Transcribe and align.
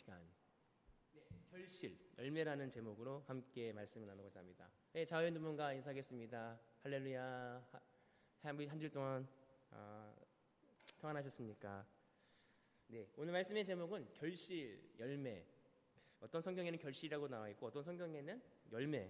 시간. 0.00 0.18
네, 1.12 1.20
결실, 1.50 1.98
열매라는 2.16 2.70
제목으로 2.70 3.20
함께 3.26 3.70
말씀을 3.74 4.06
나누고자 4.06 4.40
합니다. 4.40 4.70
네, 4.94 5.04
자연분과 5.04 5.74
인사하겠습니다. 5.74 6.58
할렐루야. 6.82 7.70
한주 8.40 8.90
동안 8.90 9.28
어, 9.70 10.16
평안하셨습니까? 11.00 11.86
네, 12.86 13.10
오늘 13.18 13.34
말씀의 13.34 13.62
제목은 13.66 14.10
결실, 14.14 14.90
열매. 14.98 15.46
어떤 16.20 16.40
성경에는 16.40 16.78
결실이라고 16.78 17.28
나와 17.28 17.50
있고 17.50 17.66
어떤 17.66 17.82
성경에는 17.82 18.42
열매. 18.72 19.04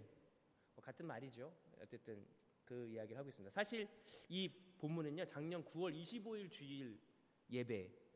뭐 0.75 0.83
같은 0.83 1.07
말이죠. 1.07 1.55
어쨌든 1.81 2.27
그 2.65 2.89
이야기를 2.89 3.17
하고 3.17 3.29
있습니다. 3.29 3.53
사실 3.53 3.87
이 4.29 4.49
본문은요, 4.79 5.25
작년 5.27 5.65
9월 5.65 5.95
25일 5.95 6.51
주일 6.51 7.01
예배 7.49 8.10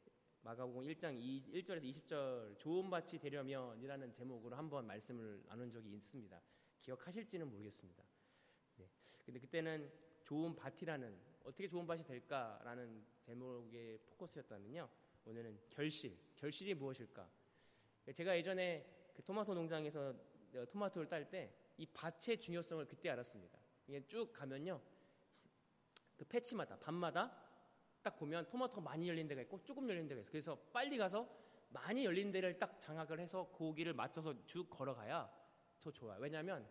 마가복음 0.45 0.85
1장 0.85 1.17
2, 1.19 1.53
1절에서 1.55 1.83
20절 1.83 2.59
좋은 2.59 2.91
밭이 2.91 3.19
되려면이라는 3.19 4.13
제목으로 4.13 4.55
한번 4.55 4.87
말씀을 4.87 5.43
나눈 5.47 5.71
적이 5.71 5.97
있습니다. 5.97 6.41
기억하실지는 6.83 7.49
모르겠습니다. 7.51 8.05
네. 8.77 8.89
근데 9.25 9.41
그때는 9.41 9.91
좋은 10.23 10.55
밭이라는 10.55 11.19
어떻게 11.45 11.67
좋은 11.67 11.87
밭이 11.87 12.05
될까라는 12.05 13.05
제목의 13.23 13.99
포커스였다면요. 14.07 14.89
오늘은 15.25 15.59
결실, 15.71 16.17
결실이 16.37 16.75
무엇일까? 16.75 17.27
제가 18.15 18.37
예전에 18.37 19.11
그 19.15 19.23
토마토 19.23 19.55
농장에서 19.55 20.15
토마토를 20.71 21.09
딸 21.09 21.29
때 21.31 21.65
이 21.77 21.87
밭의 21.87 22.39
중요성을 22.39 22.87
그때 22.87 23.11
알았습니다. 23.11 23.59
이게 23.89 24.07
쭉 24.07 24.33
가면요. 24.33 24.81
그 26.17 26.25
패치마다, 26.25 26.79
밤마다 26.79 27.44
딱 28.05 28.17
보면 28.19 28.47
토마토 28.47 28.83
많이 28.83 29.09
열린 29.09 29.27
데가 29.27 29.41
있고 29.43 29.65
조금 29.65 29.89
열린 29.89 30.07
데가 30.07 30.21
있어요. 30.21 30.31
그래서 30.31 30.59
빨리 30.73 30.99
가서 30.99 31.27
많이 31.71 32.05
열린 32.05 32.31
데를 32.31 32.59
딱 32.59 32.79
장악을 32.79 33.19
해서 33.19 33.49
고기를 33.51 33.95
맞춰서 33.95 34.35
쭉 34.45 34.69
걸어가야 34.69 35.29
더 35.81 35.91
좋아요. 35.91 36.21
왜냐하면 36.21 36.69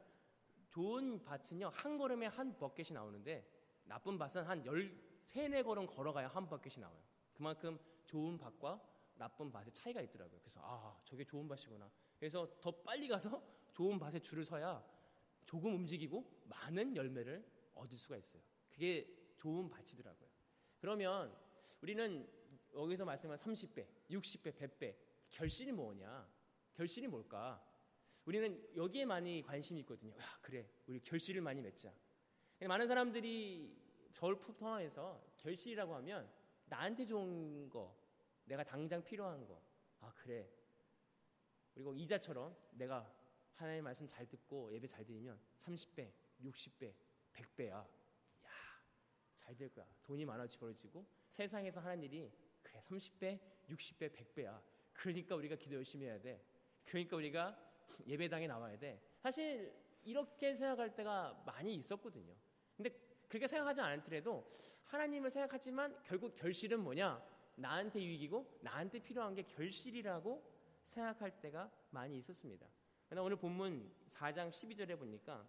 좋은 0.70 1.24
밭은요, 1.24 1.70
한 1.70 1.98
걸음에 1.98 2.28
한 2.28 2.56
버켓이 2.56 2.94
나오는데 2.94 3.48
나쁜 3.84 4.18
밭은 4.18 4.44
한 4.44 4.64
열, 4.66 4.96
세네 5.24 5.64
걸음 5.64 5.88
걸어가야 5.88 6.28
한 6.28 6.48
버켓이 6.48 6.80
나와요. 6.80 7.02
그만큼 7.34 7.80
좋은 8.06 8.38
밭과 8.38 8.80
나쁜 9.16 9.52
밭의 9.52 9.74
차이가 9.74 10.02
있더라고요. 10.02 10.40
그래서 10.40 10.62
아, 10.64 11.00
저게 11.04 11.24
좋은 11.24 11.48
밭이구나. 11.48 11.92
그래서 12.18 12.48
더 12.62 12.72
빨리 12.72 13.08
가서 13.08 13.44
좋은 13.72 13.98
밭에 13.98 14.20
줄을 14.20 14.46
서야 14.46 14.84
조금 15.46 15.74
움직이고 15.76 16.44
많은 16.46 16.96
열매를 16.96 17.44
얻을 17.74 17.98
수가 17.98 18.18
있어요. 18.18 18.42
그게 18.70 19.08
좋은 19.36 19.70
밭이더라고요. 19.70 20.23
그러면 20.84 21.34
우리는 21.80 22.28
여기서 22.76 23.06
말씀한 23.06 23.38
30배, 23.38 23.88
60배, 24.10 24.52
100배 24.54 24.94
결실이 25.30 25.72
뭐냐? 25.72 26.30
결실이 26.74 27.08
뭘까? 27.08 27.66
우리는 28.26 28.62
여기에 28.76 29.06
많이 29.06 29.42
관심이 29.44 29.80
있거든요. 29.80 30.12
야, 30.12 30.40
그래. 30.42 30.70
우리 30.88 31.00
결실을 31.00 31.40
많이 31.40 31.62
맺자. 31.62 31.90
많은 32.68 32.86
사람들이 32.86 33.74
저를 34.12 34.38
통해서 34.58 35.26
결실이라고 35.38 35.96
하면 35.96 36.30
나한테 36.66 37.06
좋은 37.06 37.70
거, 37.70 37.98
내가 38.44 38.66
당장 38.66 39.02
필요한 39.06 39.48
거. 39.48 39.64
아, 40.02 40.12
그래. 40.18 40.52
그리고 41.74 41.96
이자처럼 41.96 42.58
내가 42.72 43.10
하나님의 43.54 43.84
말씀 43.84 44.06
잘 44.06 44.28
듣고 44.28 44.70
예배 44.74 44.88
잘 44.88 45.06
드리면 45.06 45.40
30배, 45.56 46.12
60배, 46.44 46.94
100배야. 47.32 47.88
야, 49.44 49.48
잘될 49.48 49.70
거야. 49.74 49.86
돈이 50.04 50.26
많아지 50.26 50.58
벌어지고 50.58 51.06
세상에서 51.28 51.82
하는 51.82 52.04
일이 52.04 52.32
그래 52.62 52.80
30배, 52.80 53.40
60배, 53.70 54.10
100배야. 54.12 54.62
그러니까 54.94 55.36
우리가 55.36 55.56
기도 55.56 55.76
열심히 55.76 56.06
해야 56.06 56.20
돼. 56.20 56.42
그러니까 56.86 57.18
우리가 57.18 57.58
예배당에 58.08 58.48
나와야 58.48 58.78
돼. 58.78 59.02
사실 59.20 59.74
이렇게 60.04 60.54
생각할 60.54 60.96
때가 60.96 61.44
많이 61.46 61.76
있었거든요. 61.76 62.36
근데 62.76 62.90
그렇게 63.28 63.48
생각하지 63.48 63.82
않더라도 63.82 64.50
하나님을 64.86 65.30
생각하지만 65.30 66.02
결국 66.04 66.36
결실은 66.36 66.82
뭐냐? 66.82 67.24
나한테 67.56 68.02
유익이고 68.02 68.60
나한테 68.62 69.00
필요한 69.00 69.36
게 69.36 69.44
결실이라고 69.44 70.44
생각할 70.82 71.40
때가 71.42 71.72
많이 71.92 72.18
있었습니다. 72.18 72.68
그러나 73.08 73.24
오늘 73.24 73.38
본문 73.38 73.92
4장 74.08 74.50
12절에 74.50 74.98
보니까 74.98 75.48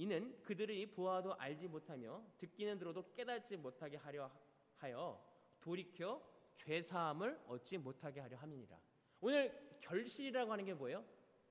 이는 0.00 0.34
그들이 0.42 0.86
보아도 0.86 1.34
알지 1.34 1.68
못하며 1.68 2.24
듣기는 2.38 2.78
들어도 2.78 3.12
깨닫지 3.12 3.58
못하게 3.58 3.98
하려 3.98 4.30
하여 4.76 5.22
돌이켜 5.60 6.26
죄 6.54 6.80
사함을 6.80 7.38
얻지 7.46 7.76
못하게 7.76 8.20
하려 8.20 8.38
함이니라. 8.38 8.80
오늘 9.20 9.76
결실이라고 9.78 10.52
하는 10.52 10.64
게 10.64 10.72
뭐예요? 10.72 11.04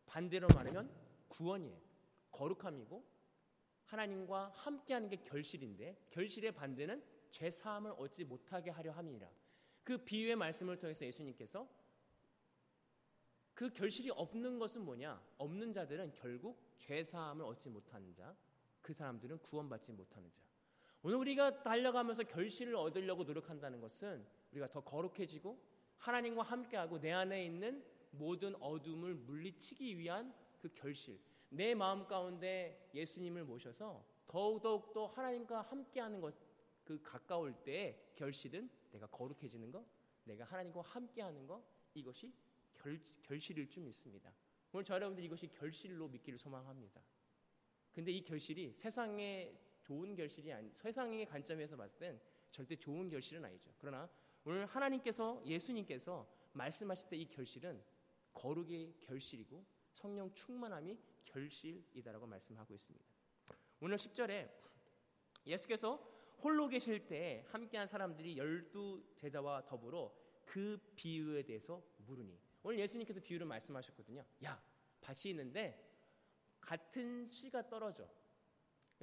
반대로 0.08 0.48
말하면 0.56 0.92
구원이에요. 1.28 1.80
거룩함이고 2.32 3.06
하나님과 3.86 4.50
함께하는 4.56 5.10
게 5.10 5.18
결실인데 5.18 6.08
결실의 6.10 6.52
반대는 6.52 7.04
죄 7.30 7.52
사함을 7.52 7.92
얻지 8.00 8.24
못하게 8.24 8.72
하려 8.72 8.92
함이니라. 8.94 9.30
그 9.84 10.00
비유의 10.00 10.36
말씀을 10.38 10.80
통해서 10.80 11.06
예수님께서 11.06 11.70
그 13.60 13.70
결실이 13.70 14.10
없는 14.12 14.58
것은 14.58 14.86
뭐냐? 14.86 15.22
없는 15.38 15.74
자들은 15.74 16.14
결국 16.14 16.58
죄 16.78 17.04
사함을 17.04 17.44
얻지 17.44 17.68
못하는 17.68 18.14
자, 18.14 18.34
그 18.82 18.94
사람들은 18.94 19.40
구원받지 19.40 19.92
못하는 19.92 20.32
자. 20.32 20.42
오늘 21.04 21.18
우리가 21.18 21.62
달려가면서 21.62 22.24
결실을 22.24 22.78
얻으려고 22.78 23.26
노력한다는 23.26 23.82
것은 23.82 24.26
우리가 24.54 24.70
더 24.70 24.80
거룩해지고 24.80 25.62
하나님과 25.98 26.44
함께하고 26.44 27.02
내 27.02 27.12
안에 27.12 27.44
있는 27.44 27.84
모든 28.12 28.56
어둠을 28.62 29.14
물리치기 29.16 29.98
위한 29.98 30.34
그 30.62 30.70
결실. 30.74 31.20
내 31.50 31.76
마음 31.76 32.08
가운데 32.08 32.90
예수님을 32.94 33.44
모셔서 33.44 34.06
더욱더욱 34.28 34.94
또 34.94 35.06
하나님과 35.08 35.64
함께하는 35.64 36.22
것, 36.22 36.34
그 36.86 37.02
가까울 37.02 37.54
때 37.66 38.10
결실은 38.16 38.70
내가 38.94 39.06
거룩해지는 39.08 39.70
것, 39.70 39.86
내가 40.24 40.46
하나님과 40.46 40.80
함께하는 40.80 41.46
것, 41.46 41.62
이것이 41.94 42.32
결, 42.80 43.00
결실일 43.24 43.68
줄 43.68 43.84
믿습니다. 43.84 44.34
오늘 44.72 44.84
저 44.84 44.96
여러분들 44.96 45.24
이것이 45.24 45.48
결실로 45.48 46.08
믿기를 46.08 46.38
소망합니다. 46.38 47.02
근데 47.94 48.12
이 48.12 48.24
결실이 48.24 48.74
세상의 48.74 49.60
좋은 49.82 50.16
결실이 50.16 50.54
아니, 50.54 50.72
세상의 50.74 51.26
관점에서 51.26 51.76
봤을 51.76 51.98
땐 51.98 52.22
절대 52.52 52.76
좋은 52.76 53.10
결실은 53.10 53.44
아니죠. 53.46 53.72
그러나 53.78 54.10
오늘 54.46 54.66
하나님께서 54.66 55.42
예수님께서 55.46 56.28
말씀하실 56.54 57.10
때 57.10 57.18
이 57.18 57.26
결실은 57.28 57.84
거룩의 58.34 58.96
결실이고 59.02 59.66
성령 59.94 60.32
충만함이 60.34 60.98
결실이다라고 61.26 62.26
말씀하고 62.26 62.74
있습니다. 62.74 63.06
오늘 63.82 63.98
10절에 63.98 64.50
예수께서 65.46 65.98
홀로 66.42 66.68
계실 66.68 67.08
때 67.08 67.44
함께한 67.50 67.88
사람들이 67.88 68.38
열두 68.38 69.04
제자와 69.18 69.66
더불어 69.66 70.14
그 70.46 70.78
비유에 70.96 71.44
대해서 71.44 71.84
물으니 71.98 72.40
오늘 72.64 72.80
예수님께서 72.80 73.20
비유를 73.20 73.46
말씀하셨거든요. 73.46 74.24
야, 74.44 74.62
밭이 75.02 75.32
있는데 75.32 75.90
같은 76.60 77.28
씨가 77.28 77.70
떨어져. 77.70 78.10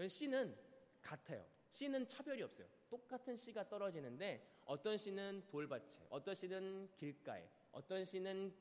씨는 0.08 0.56
같아요. 1.00 1.44
씨는 1.70 2.06
차별이 2.08 2.42
없어요. 2.42 2.68
똑같은 2.88 3.36
씨가 3.36 3.68
떨어지는데 3.68 4.60
어떤 4.64 4.96
씨는 4.96 5.44
돌밭에, 5.48 6.06
어떤 6.10 6.34
씨는 6.34 6.90
길가에, 6.96 7.48
어떤 7.72 8.04
씨는 8.04 8.54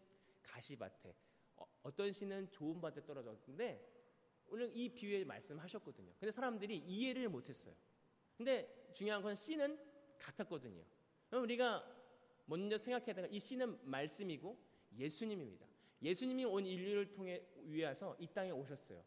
가시밭에, 0.43 1.15
어, 1.55 1.95
떤 1.95 2.11
씨는 2.11 2.49
좋은 2.51 2.81
밭에 2.81 3.05
떨어졌는데 3.05 3.93
오늘 4.47 4.75
이 4.75 4.89
비유에 4.89 5.23
말씀하셨거든요. 5.23 6.13
근데 6.19 6.31
사람들이 6.31 6.77
이해를 6.77 7.29
못했어요. 7.29 7.75
근데 8.37 8.89
중요한 8.93 9.21
건 9.21 9.35
씨는 9.35 9.79
같았거든요. 10.17 10.83
그럼 11.29 11.43
우리가 11.43 11.91
먼저 12.45 12.77
생각해야 12.77 13.13
되는 13.13 13.31
이 13.31 13.39
씨는 13.39 13.79
말씀이고 13.83 14.57
예수님입니다. 14.97 15.65
예수님이 16.01 16.45
온 16.45 16.65
인류를 16.65 17.11
통해 17.11 17.41
위해서 17.63 18.15
이 18.19 18.27
땅에 18.27 18.51
오셨어요. 18.51 19.03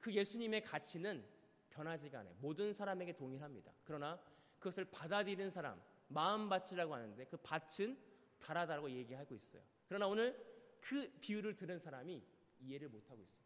그 0.00 0.12
예수님의 0.12 0.62
가치는 0.64 1.24
변하지가 1.70 2.20
않아요. 2.20 2.34
모든 2.40 2.72
사람에게 2.72 3.14
동일합니다. 3.16 3.72
그러나 3.84 4.20
그것을 4.58 4.84
받아들이는 4.86 5.50
사람, 5.50 5.80
마음 6.08 6.48
밭이라고 6.48 6.94
하는데 6.94 7.24
그 7.24 7.36
밭은 7.38 7.98
다르다고 8.38 8.90
얘기하고 8.90 9.34
있어요. 9.34 9.62
그러나 9.86 10.06
오늘 10.06 10.36
그 10.80 11.10
비유를 11.20 11.56
들은 11.56 11.78
사람이 11.78 12.22
이해를 12.60 12.88
못하고 12.88 13.22
있어요. 13.22 13.42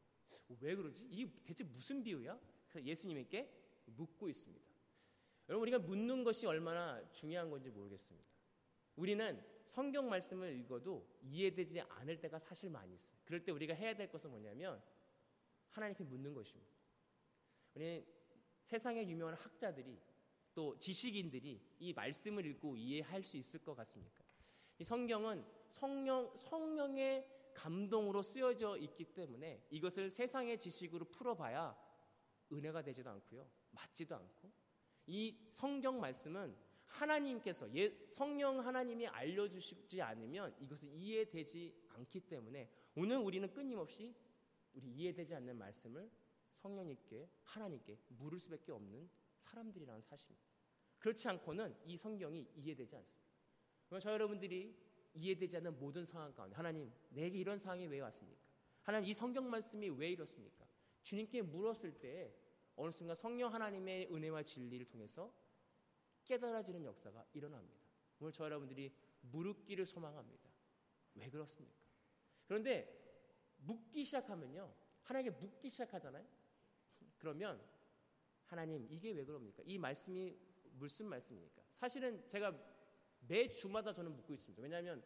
왜 0.61 0.75
그러지? 0.75 1.07
이게 1.11 1.31
대체 1.45 1.65
무슨 1.65 2.03
비유야? 2.03 2.39
그래서 2.69 2.87
예수님께 2.87 3.53
묻고 3.87 4.29
있습니다. 4.29 4.65
여러분 5.49 5.63
우리가 5.63 5.79
묻는 5.79 6.25
것이 6.25 6.47
얼마나 6.47 7.03
중요한 7.13 7.51
건지 7.51 7.71
모르겠습니다. 7.71 8.27
우리는 8.97 9.43
성경 9.67 10.09
말씀을 10.09 10.57
읽어도 10.59 11.07
이해되지 11.23 11.81
않을 11.81 12.21
때가 12.21 12.39
사실 12.39 12.71
많이 12.71 12.95
있어요. 12.95 13.17
그럴 13.25 13.45
때 13.45 13.53
우리가 13.53 13.75
해야 13.75 13.95
될 13.95 14.09
것은 14.09 14.31
뭐냐면 14.31 14.83
하나님께 15.71 16.05
묻는 16.05 16.33
것입니다. 16.33 16.73
우리 17.75 18.07
세상에 18.65 19.07
유명한 19.07 19.35
학자들이 19.35 20.01
또 20.55 20.79
지식인들이 20.79 21.61
이 21.79 21.93
말씀을 21.93 22.47
읽고 22.47 22.77
이해할 22.77 23.23
수 23.23 23.37
있을 23.37 23.61
것 23.61 23.75
같습니까? 23.75 24.25
이 24.79 24.85
성경은 24.85 25.45
성령 25.69 26.35
성령의 26.35 27.27
감동으로 27.53 28.23
쓰여져 28.23 28.77
있기 28.79 29.05
때문에 29.05 29.67
이것을 29.71 30.11
세상의 30.11 30.59
지식으로 30.59 31.07
풀어봐야 31.07 31.77
은혜가 32.53 32.83
되지도 32.83 33.11
않고요. 33.11 33.49
맞지도 33.71 34.15
않고 34.15 34.51
이 35.07 35.39
성경 35.53 36.01
말씀은 36.01 36.57
하나님께서 36.97 37.75
예, 37.77 37.95
성령 38.09 38.61
하나님이 38.61 39.07
알려주시지 39.07 40.01
않으면 40.01 40.55
이것은 40.61 40.89
이해되지 40.93 41.75
않기 41.89 42.21
때문에 42.21 42.71
오늘 42.95 43.19
우리는 43.19 43.53
끊임없이 43.53 44.15
우리 44.75 44.89
이해되지 44.89 45.35
않는 45.35 45.57
말씀을 45.59 46.11
성령님께 46.57 47.29
하나님께 47.45 47.99
물을 48.09 48.39
수밖에 48.39 48.73
없는 48.73 49.09
사람들이라는 49.39 50.03
사실입니다. 50.03 50.47
그렇지 50.99 51.29
않고는 51.29 51.77
이 51.85 51.97
성경이 51.97 52.49
이해되지 52.57 52.97
않습니다. 52.97 53.27
저 54.01 54.11
여러분들이 54.11 54.75
이해되지 55.15 55.59
않는 55.59 55.79
모든 55.79 56.05
상황 56.05 56.33
가운데 56.35 56.57
하나님 56.57 56.93
내게 57.11 57.39
이런 57.39 57.59
상황이 57.59 57.87
왜 57.87 58.01
왔습니까? 58.01 58.41
하나님 58.83 59.11
이 59.11 59.15
성경 59.15 59.49
말씀이 59.49 59.89
왜 59.91 60.11
이렇습니까? 60.11 60.67
주님께 61.03 61.43
물었을 61.43 61.93
때 61.93 62.35
어느 62.75 62.91
순간 62.91 63.17
성령 63.17 63.53
하나님의 63.53 64.09
은혜와 64.13 64.43
진리를 64.43 64.87
통해서 64.87 65.33
깨달아지는 66.27 66.85
역사가 66.85 67.25
일어납니다. 67.33 67.81
오늘 68.19 68.33
저 68.33 68.45
여러분들이 68.45 68.93
물었기를 69.23 69.87
소망합니다. 69.87 70.51
왜 71.15 71.31
그렇습니까? 71.31 71.77
그런데 72.47 72.93
묻기 73.59 74.05
시작하면요. 74.05 74.73
하나님께 75.03 75.39
묻기 75.39 75.71
시작하잖아요. 75.71 76.27
그러면 77.19 77.61
하나님 78.45 78.87
이게 78.91 79.13
왜 79.13 79.25
그럽니까? 79.25 79.63
이 79.65 79.79
말씀이 79.79 80.37
무슨 80.73 81.07
말씀입니까? 81.07 81.63
사실은 81.75 82.27
제가 82.29 82.57
매 83.27 83.49
주마다 83.49 83.93
저는 83.93 84.15
묻고 84.15 84.35
있습니다. 84.35 84.63
왜냐하면 84.63 85.03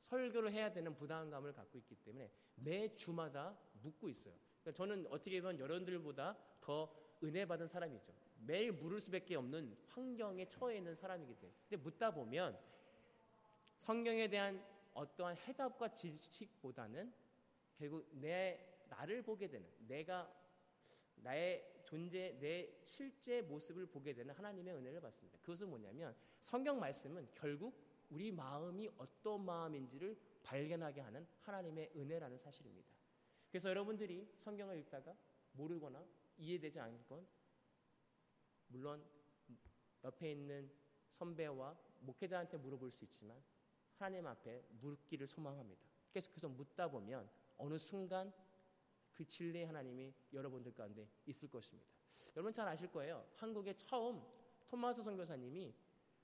설교를 0.00 0.52
해야 0.52 0.72
되는 0.72 0.94
부담감을 0.94 1.52
갖고 1.52 1.78
있기 1.78 1.94
때문에 1.96 2.30
매 2.56 2.92
주마다 2.94 3.56
묻고 3.82 4.08
있어요. 4.08 4.34
그러니까 4.60 4.72
저는 4.72 5.06
어떻게 5.08 5.40
보면 5.40 5.58
여러분들보다 5.58 6.36
더 6.60 6.92
은혜 7.22 7.46
받은 7.46 7.68
사람이죠. 7.68 8.12
매일 8.44 8.72
물을 8.72 9.00
수밖에 9.00 9.36
없는 9.36 9.76
환경에 9.88 10.48
처해 10.48 10.78
있는 10.78 10.94
사람이기 10.94 11.34
때문에. 11.34 11.58
근데 11.68 11.82
묻다 11.82 12.12
보면 12.12 12.58
성경에 13.78 14.28
대한 14.28 14.64
어떠한 14.94 15.36
해답과 15.36 15.94
지식보다는 15.94 17.12
결국 17.76 18.08
내 18.12 18.84
나를 18.88 19.22
보게 19.22 19.48
되는 19.48 19.66
내가 19.86 20.32
나의 21.16 21.72
존재 21.84 22.36
내 22.40 22.78
실제 22.82 23.42
모습을 23.42 23.86
보게 23.86 24.12
되는 24.12 24.34
하나님의 24.34 24.74
은혜를 24.74 25.00
받습니다. 25.00 25.38
그것은 25.40 25.68
뭐냐면 25.68 26.14
성경 26.40 26.78
말씀은 26.78 27.28
결국 27.34 27.74
우리 28.10 28.30
마음이 28.30 28.90
어떤 28.98 29.44
마음인지를 29.44 30.16
발견하게 30.42 31.00
하는 31.00 31.26
하나님의 31.40 31.92
은혜라는 31.96 32.38
사실입니다. 32.38 32.88
그래서 33.50 33.68
여러분들이 33.68 34.28
성경을 34.38 34.78
읽다가 34.78 35.14
모르거나 35.52 36.04
이해되지 36.38 36.80
않건 36.80 37.26
물론 38.72 39.04
옆에 40.02 40.32
있는 40.32 40.70
선배와 41.10 41.78
목회자한테 42.00 42.56
물어볼 42.56 42.90
수 42.90 43.04
있지만 43.04 43.40
하나님 43.98 44.26
앞에 44.26 44.64
묻기를 44.80 45.28
소망합니다. 45.28 45.82
계속해서 46.10 46.48
묻다 46.48 46.88
보면 46.90 47.30
어느 47.58 47.78
순간 47.78 48.32
그 49.12 49.24
진리의 49.24 49.66
하나님이 49.66 50.12
여러분들 50.32 50.72
가운데 50.72 51.06
있을 51.26 51.48
것입니다. 51.48 51.88
여러분 52.34 52.52
잘 52.52 52.66
아실 52.66 52.90
거예요. 52.90 53.24
한국에 53.36 53.76
처음 53.76 54.22
토마스 54.66 55.02
선교사님이 55.02 55.74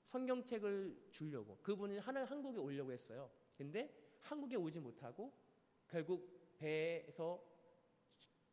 성경책을 0.04 1.08
주려고 1.10 1.58
그분이 1.62 1.98
하나 1.98 2.24
한국에 2.24 2.58
오려고 2.58 2.90
했어요. 2.90 3.30
근데 3.56 3.94
한국에 4.20 4.56
오지 4.56 4.80
못하고 4.80 5.32
결국 5.86 6.56
배에서 6.56 7.44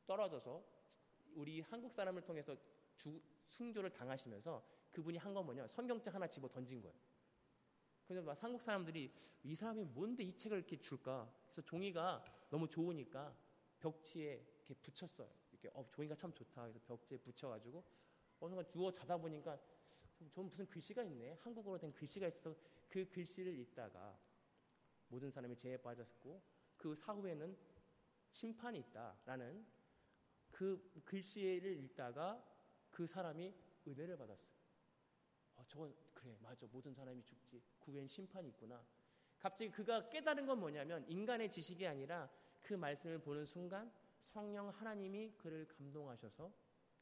떨어져서 0.06 0.64
우리 1.36 1.62
한국 1.62 1.94
사람을 1.94 2.24
통해서 2.24 2.56
주, 2.98 3.22
순교를 3.48 3.92
당하시면서 3.92 4.66
그분이 4.92 5.18
한 5.18 5.34
건 5.34 5.46
뭐냐 5.46 5.68
성경책 5.68 6.14
하나 6.14 6.28
집어 6.28 6.48
던진 6.48 6.82
거예요. 6.82 6.96
그래서 8.08 8.22
막 8.24 8.42
한국 8.42 8.62
사람들이 8.62 9.12
이 9.44 9.56
사람이 9.56 9.84
뭔데 9.86 10.24
이 10.24 10.36
책을 10.36 10.58
이렇게 10.58 10.78
줄까? 10.78 11.32
그래서 11.46 11.62
종이가 11.64 12.24
너무 12.50 12.68
좋으니까 12.68 13.36
벽지에 13.80 14.46
이렇게 14.58 14.74
붙였어요. 14.76 15.30
이렇게 15.52 15.70
어 15.74 15.86
종이가 15.92 16.16
참 16.16 16.34
좋다. 16.34 16.62
그래서 16.64 16.80
벽지에 16.86 17.18
붙여가지고 17.18 17.84
어느 18.40 18.52
순간 18.52 18.72
누워 18.72 18.92
자다 18.92 19.18
보니까 19.18 19.60
좀 20.32 20.48
무슨 20.48 20.66
글씨가 20.68 21.04
있네. 21.04 21.34
한국어로 21.42 21.78
된 21.78 21.92
글씨가 21.94 22.28
있어서 22.28 22.56
그 22.88 23.06
글씨를 23.10 23.58
읽다가 23.60 24.18
모든 25.08 25.30
사람이 25.30 25.56
죄에 25.58 25.78
빠졌고 25.78 26.42
그 26.78 26.96
사후에는 26.96 27.58
심판이 28.30 28.80
있다라는 28.80 29.66
그 30.52 31.02
글씨를 31.06 31.78
읽다가 31.84 32.44
그 32.96 33.06
사람이 33.06 33.54
은혜를 33.86 34.16
받았어요. 34.18 34.56
어, 35.56 35.64
저건 35.68 35.94
그래 36.14 36.38
맞아 36.42 36.66
모든 36.72 36.94
사람이 36.94 37.22
죽지 37.24 37.62
그 37.78 37.92
후엔 37.92 38.08
심판이 38.08 38.48
있구나. 38.50 38.82
갑자기 39.38 39.70
그가 39.70 40.08
깨달은 40.08 40.46
건 40.46 40.62
뭐냐면 40.62 41.06
인간의 41.10 41.52
지식이 41.52 41.86
아니라 41.86 42.30
그 42.62 42.74
말씀을 42.74 43.20
보는 43.20 43.46
순간 43.46 43.92
성령 44.22 44.70
하나님이 44.70 45.34
그를 45.38 45.68
감동하셔서 45.68 46.54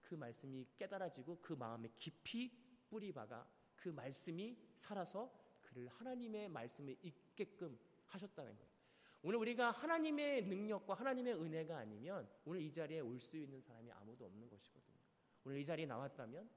그 0.01 0.15
말씀이 0.15 0.65
깨달아지고 0.75 1.37
그 1.41 1.53
마음에 1.53 1.89
깊이 1.95 2.51
뿌리 2.89 3.11
박아 3.13 3.47
그 3.75 3.89
말씀이 3.89 4.57
살아서 4.73 5.31
그를 5.61 5.87
하나님의 5.89 6.49
말씀에 6.49 6.95
있게끔 7.03 7.77
하셨다는 8.07 8.57
거예요. 8.57 8.73
오늘 9.21 9.37
우리가 9.37 9.69
하나님의 9.69 10.45
능력과 10.47 10.95
하나님의 10.95 11.35
은혜가 11.35 11.77
아니면 11.77 12.27
오늘 12.45 12.61
이 12.61 12.71
자리에 12.71 12.99
올 13.01 13.19
수 13.19 13.37
있는 13.37 13.61
사람이 13.61 13.91
아무도 13.91 14.25
없는 14.25 14.49
것이거든요. 14.49 15.02
오늘 15.45 15.59
이 15.59 15.65
자리에 15.65 15.85
나왔다면 15.85 16.49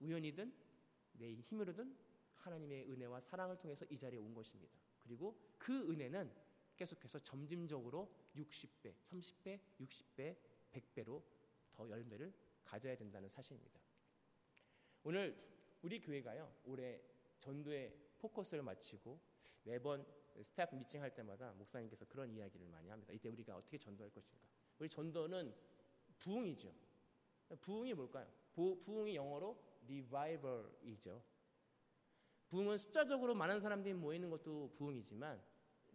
우연이든 0.00 0.52
내 1.12 1.34
힘으로든 1.34 1.96
하나님의 2.36 2.90
은혜와 2.90 3.20
사랑을 3.20 3.58
통해서 3.58 3.84
이 3.90 3.98
자리에 3.98 4.18
온 4.18 4.34
것입니다. 4.34 4.78
그리고 4.98 5.38
그 5.58 5.90
은혜는 5.90 6.32
계속해서 6.76 7.18
점진적으로 7.18 8.10
60배, 8.36 8.94
30배, 8.94 9.60
60배, 9.80 10.36
100배로 10.72 11.22
더 11.72 11.88
열매를 11.90 12.32
가져야 12.64 12.96
된다는 12.96 13.28
사실입니다. 13.28 13.78
오늘 15.02 15.36
우리 15.82 16.00
교회가요, 16.00 16.54
올해 16.64 17.00
전도에 17.38 17.94
포커스를 18.18 18.62
맞추고 18.62 19.20
매번 19.64 20.06
스태프 20.40 20.74
미팅 20.76 21.02
할 21.02 21.14
때마다 21.14 21.52
목사님께서 21.52 22.06
그런 22.06 22.32
이야기를 22.32 22.68
많이 22.68 22.88
합니다. 22.88 23.12
이때 23.12 23.28
우리가 23.28 23.56
어떻게 23.56 23.76
전도할 23.76 24.10
것인가? 24.10 24.46
우리 24.78 24.88
전도는 24.88 25.54
부흥이죠. 26.18 26.72
부흥이 27.56 27.94
뭘까요? 27.94 28.26
부흥이 28.52 29.14
영어로 29.14 29.58
revival이죠. 29.84 31.22
부흥은 32.48 32.78
숫자적으로 32.78 33.34
많은 33.34 33.60
사람들이 33.60 33.94
모이는 33.94 34.28
것도 34.30 34.72
부흥이지만 34.76 35.40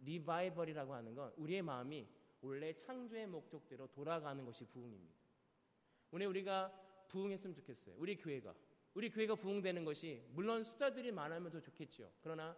리바이벌이라고 0.00 0.94
하는 0.94 1.14
건 1.14 1.32
우리의 1.36 1.62
마음이 1.62 2.06
원래 2.40 2.72
창조의 2.74 3.26
목적대로 3.26 3.86
돌아가는 3.88 4.44
것이 4.44 4.64
부흥입니다. 4.64 5.14
오늘 6.10 6.26
우리가 6.28 6.72
부흥했으면 7.08 7.54
좋겠어요. 7.54 7.94
우리 7.98 8.16
교회가 8.16 8.54
우리 8.94 9.10
교회가 9.10 9.34
부흥되는 9.34 9.84
것이 9.84 10.24
물론 10.30 10.64
숫자들이 10.64 11.12
많으면 11.12 11.50
더 11.50 11.60
좋겠지요. 11.60 12.10
그러나 12.22 12.56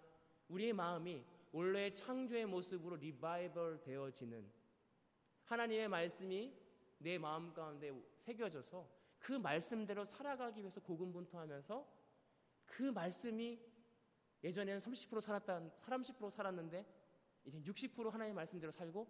우리의 0.49 0.73
마음이 0.73 1.25
원래 1.52 1.93
창조의 1.93 2.47
모습으로 2.47 2.97
리바이벌 2.97 3.81
되어지는 3.83 4.49
하나님의 5.45 5.88
말씀이 5.88 6.52
내 6.99 7.19
마음 7.19 7.52
가운데 7.55 7.93
새겨져서 8.14 8.88
그 9.19 9.33
말씀대로 9.33 10.05
살아가기 10.05 10.61
위해서 10.61 10.81
고군분투하면서 10.81 11.87
그 12.64 12.83
말씀이 12.83 13.61
예전에는 14.43 14.78
30% 14.78 15.21
살았다, 15.21 15.61
30% 15.81 16.31
살았는데 16.31 16.87
이제 17.45 17.61
60% 17.61 18.11
하나님의 18.11 18.35
말씀대로 18.35 18.71
살고 18.71 19.09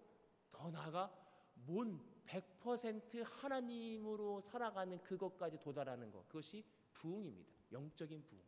더 0.50 0.70
나아가 0.70 1.12
뭔 1.54 2.00
100% 2.26 3.24
하나님으로 3.24 4.40
살아가는 4.42 5.02
그것까지 5.02 5.58
도달하는 5.60 6.10
것. 6.10 6.26
그것이 6.28 6.64
부흥입니다. 6.92 7.52
영적인 7.72 8.24
부흥. 8.24 8.42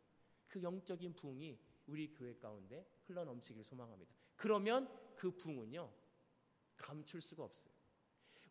그 0.47 0.61
영적인 0.61 1.13
부흥이 1.13 1.59
우리 1.87 2.13
교회 2.13 2.35
가운데 2.35 2.85
흘러 3.05 3.23
넘치기를 3.25 3.63
소망합니다. 3.63 4.13
그러면 4.35 4.89
그 5.15 5.31
부흥은요, 5.31 5.91
감출 6.77 7.21
수가 7.21 7.43
없어요. 7.43 7.80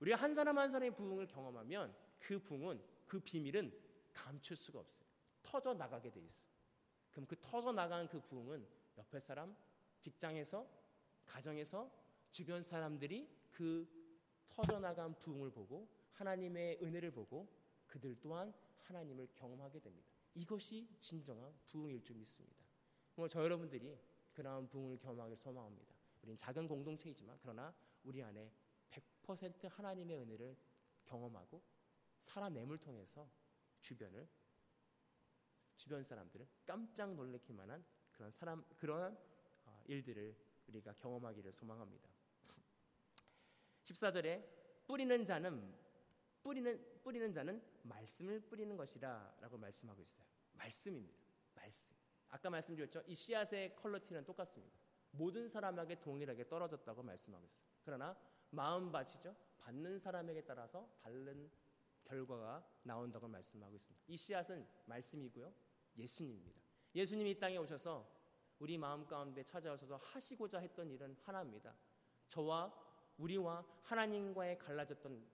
우리가 0.01 0.17
한 0.17 0.35
사람 0.35 0.59
한 0.59 0.71
사람의 0.71 0.95
부흥을 0.95 1.27
경험하면 1.27 1.95
그 2.19 2.39
부흥은, 2.39 2.83
그 3.07 3.21
비밀은 3.21 3.73
감출 4.13 4.57
수가 4.57 4.81
없어요. 4.81 5.05
터져 5.43 5.75
나가게 5.75 6.11
돼 6.11 6.21
있어. 6.21 6.45
그럼 7.11 7.27
그 7.27 7.37
터져 7.41 7.73
나가는 7.73 8.09
그 8.09 8.21
부흥은 8.21 8.67
옆에 8.99 9.21
사람, 9.21 9.57
직장에서, 10.01 10.67
가정에서, 11.27 11.91
주변 12.31 12.63
사람들이 12.63 13.29
그 13.51 13.89
터져 14.49 14.79
나간 14.79 15.19
부흥을 15.19 15.51
보고 15.51 15.89
하나님의 16.13 16.79
은혜를 16.83 17.11
보고 17.11 17.49
그들 17.87 18.17
또한 18.21 18.53
하나님을 18.85 19.29
경험하게 19.35 19.81
됩니다. 19.81 20.09
이것이 20.35 20.89
진정한 21.01 21.53
부흥일 21.67 22.03
줄 22.03 22.17
믿습니다. 22.17 22.65
오늘 23.17 23.29
저 23.29 23.43
여러분들이 23.43 23.99
그러한 24.33 24.69
부흥을 24.69 24.99
경험하길 24.99 25.37
소망합니다. 25.37 25.93
우리는 26.23 26.37
작은 26.37 26.69
공동체이지만 26.69 27.39
그러나 27.43 27.75
우리 28.05 28.23
안에 28.23 28.51
100% 29.23 29.69
하나님의 29.69 30.19
은혜를 30.19 30.57
경험하고 31.05 31.63
살아냄을 32.19 32.79
통해서 32.79 33.29
주변을 33.81 34.29
주변 35.77 36.03
사람들을 36.03 36.47
깜짝 36.67 37.15
놀래킬 37.15 37.55
만한 37.55 37.85
그런 38.13 38.31
사람 38.31 38.65
그러한 38.77 39.17
어, 39.65 39.83
일들을 39.87 40.37
우리가 40.67 40.93
경험하기를 40.95 41.53
소망합니다. 41.53 42.09
14절에 43.85 44.87
뿌리는 44.87 45.25
자는 45.25 45.75
뿌리는 46.43 47.01
뿌리는 47.03 47.33
자는 47.33 47.63
말씀을 47.83 48.41
뿌리는 48.41 48.77
것이다라고 48.77 49.57
말씀하고 49.59 50.03
있어요. 50.03 50.25
말씀입니다. 50.53 51.19
말씀. 51.55 51.91
아까 52.29 52.51
말씀드렸죠. 52.51 53.03
이 53.07 53.15
씨앗의 53.15 53.77
퀄러티는 53.77 54.25
똑같습니다. 54.25 54.79
모든 55.13 55.49
사람에게 55.49 56.01
동일하게 56.01 56.49
떨어졌다고 56.49 57.03
말씀하고 57.03 57.45
있어요. 57.47 57.65
그러나 57.83 58.17
마음밭이죠. 58.51 59.35
받는 59.59 59.99
사람에게 59.99 60.45
따라서 60.45 60.89
바른 61.03 61.51
결과가 62.05 62.67
나온다고 62.83 63.29
말씀하고 63.29 63.77
있습니다. 63.77 64.05
이 64.09 64.17
씨앗은 64.17 64.67
말씀이고요. 64.87 65.53
예수님입니다. 65.97 66.61
예수님이 66.95 67.33
이 67.33 67.39
땅에 67.39 67.57
오셔서 67.57 68.21
우리 68.59 68.77
마음 68.77 69.07
가운데 69.07 69.43
찾아오셔서 69.45 69.97
하시고자 69.97 70.59
했던 70.59 70.91
일은 70.91 71.17
하나입니다. 71.23 71.75
저와 72.29 72.73
우리와 73.19 73.65
하나님과의 73.83 74.59
갈라졌던 74.59 75.25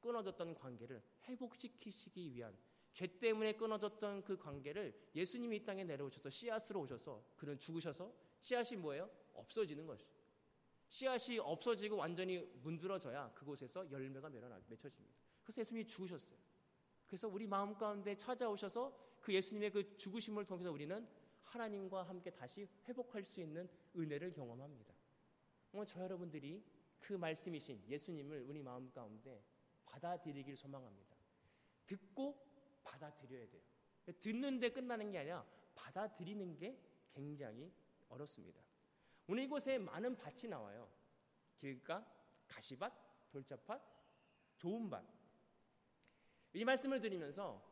끊어졌던 0.00 0.54
관계를 0.54 1.02
회복시키시기 1.24 2.34
위한 2.34 2.56
죄 2.92 3.06
때문에 3.06 3.54
끊어졌던 3.54 4.24
그 4.24 4.36
관계를 4.36 5.10
예수님이 5.14 5.58
이 5.58 5.64
땅에 5.64 5.84
내려오셔서 5.84 6.28
씨앗으로 6.28 6.80
오셔서 6.80 7.24
그는 7.36 7.58
죽으셔서 7.58 8.12
씨앗이 8.40 8.76
뭐예요? 8.76 9.08
없어지는 9.32 9.86
것이. 9.86 10.04
씨앗이 10.92 11.38
없어지고 11.38 11.96
완전히 11.96 12.38
문드러져야 12.62 13.32
그곳에서 13.32 13.90
열매가 13.90 14.28
맺혀집니다. 14.28 15.16
그래서 15.42 15.62
예수님이 15.62 15.86
죽으셨어요. 15.86 16.36
그래서 17.06 17.28
우리 17.28 17.46
마음 17.46 17.74
가운데 17.74 18.14
찾아오셔서 18.14 18.94
그 19.22 19.32
예수님의 19.32 19.70
그 19.70 19.96
죽으심을 19.96 20.44
통해서 20.44 20.70
우리는 20.70 21.08
하나님과 21.44 22.02
함께 22.02 22.30
다시 22.30 22.68
회복할 22.86 23.24
수 23.24 23.40
있는 23.40 23.70
은혜를 23.96 24.34
경험합니다. 24.34 24.92
오늘 25.72 25.86
저 25.86 26.02
여러분들이 26.02 26.62
그 27.00 27.14
말씀이신 27.14 27.84
예수님을 27.88 28.42
우리 28.42 28.62
마음 28.62 28.90
가운데 28.92 29.42
받아들이길 29.86 30.54
소망합니다. 30.56 31.16
듣고 31.86 32.36
받아들여야 32.82 33.48
돼요. 33.48 33.62
듣는데 34.20 34.70
끝나는 34.70 35.10
게 35.10 35.20
아니라 35.20 35.46
받아들이는 35.74 36.58
게 36.58 36.78
굉장히 37.14 37.72
어렵습니다. 38.10 38.60
오늘 39.32 39.44
이곳에 39.44 39.78
많은 39.78 40.14
밭이 40.14 40.50
나와요. 40.50 40.86
길가, 41.56 42.06
가시밭, 42.46 42.92
돌짝밭, 43.30 43.80
좋은 44.58 44.90
밭. 44.90 45.02
이 46.52 46.62
말씀을 46.66 47.00
드리면서 47.00 47.66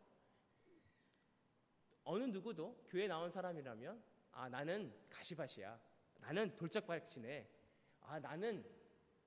어느 2.02 2.24
누구도 2.24 2.86
교회 2.88 3.06
나온 3.06 3.30
사람이라면 3.30 4.02
아 4.32 4.48
나는 4.48 4.90
가시밭이야. 5.10 5.78
나는 6.20 6.56
돌짝밭이네. 6.56 7.46
아 8.00 8.18
나는 8.18 8.64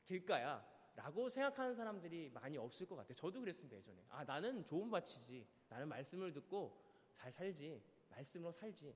길가야. 0.03 0.67
라고 0.95 1.29
생각하는 1.29 1.75
사람들이 1.75 2.31
많이 2.31 2.57
없을 2.57 2.87
것 2.87 2.95
같아요. 2.95 3.13
저도 3.13 3.41
그랬습니다, 3.41 3.77
예전에. 3.77 4.03
아, 4.09 4.23
나는 4.23 4.63
좋은 4.65 4.89
밭이지. 4.89 5.47
나는 5.69 5.87
말씀을 5.87 6.33
듣고 6.33 6.83
잘 7.15 7.31
살지. 7.31 7.79
말씀으로 8.09 8.51
살지. 8.51 8.95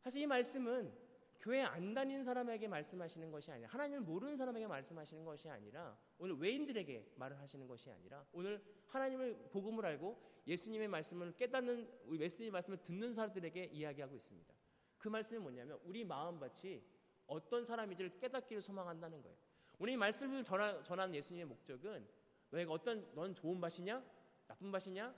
사실 0.00 0.20
이 0.20 0.26
말씀은 0.26 1.11
교회 1.42 1.62
안 1.62 1.92
다니는 1.92 2.22
사람에게 2.22 2.68
말씀하시는 2.68 3.32
것이 3.32 3.50
아니라 3.50 3.68
하나님을 3.70 4.02
모르는 4.02 4.36
사람에게 4.36 4.68
말씀하시는 4.68 5.24
것이 5.24 5.48
아니라 5.48 5.98
오늘 6.16 6.36
외인들에게 6.36 7.14
말을 7.16 7.36
하시는 7.40 7.66
것이 7.66 7.90
아니라 7.90 8.24
오늘 8.32 8.62
하나님을 8.86 9.48
복음을 9.50 9.84
알고 9.84 10.22
예수님의 10.46 10.86
말씀을 10.86 11.32
깨닫는 11.32 11.90
예수님의 12.12 12.52
말씀을 12.52 12.78
듣는 12.84 13.12
사람들에게 13.12 13.64
이야기하고 13.64 14.14
있습니다. 14.14 14.54
그 14.98 15.08
말씀이 15.08 15.40
뭐냐면 15.40 15.80
우리 15.84 16.04
마음밭이 16.04 16.80
어떤 17.26 17.64
사람인지를 17.64 18.18
깨닫기를 18.18 18.62
소망한다는 18.62 19.20
거예요. 19.20 19.36
오늘 19.80 19.94
이 19.94 19.96
말씀을 19.96 20.44
전하, 20.44 20.80
전하는 20.84 21.12
예수님의 21.12 21.46
목적은 21.46 22.06
너희가 22.50 22.72
어떤 22.72 23.12
넌 23.16 23.34
좋은 23.34 23.60
밭이냐 23.60 24.00
나쁜 24.46 24.70
밭이냐 24.70 25.12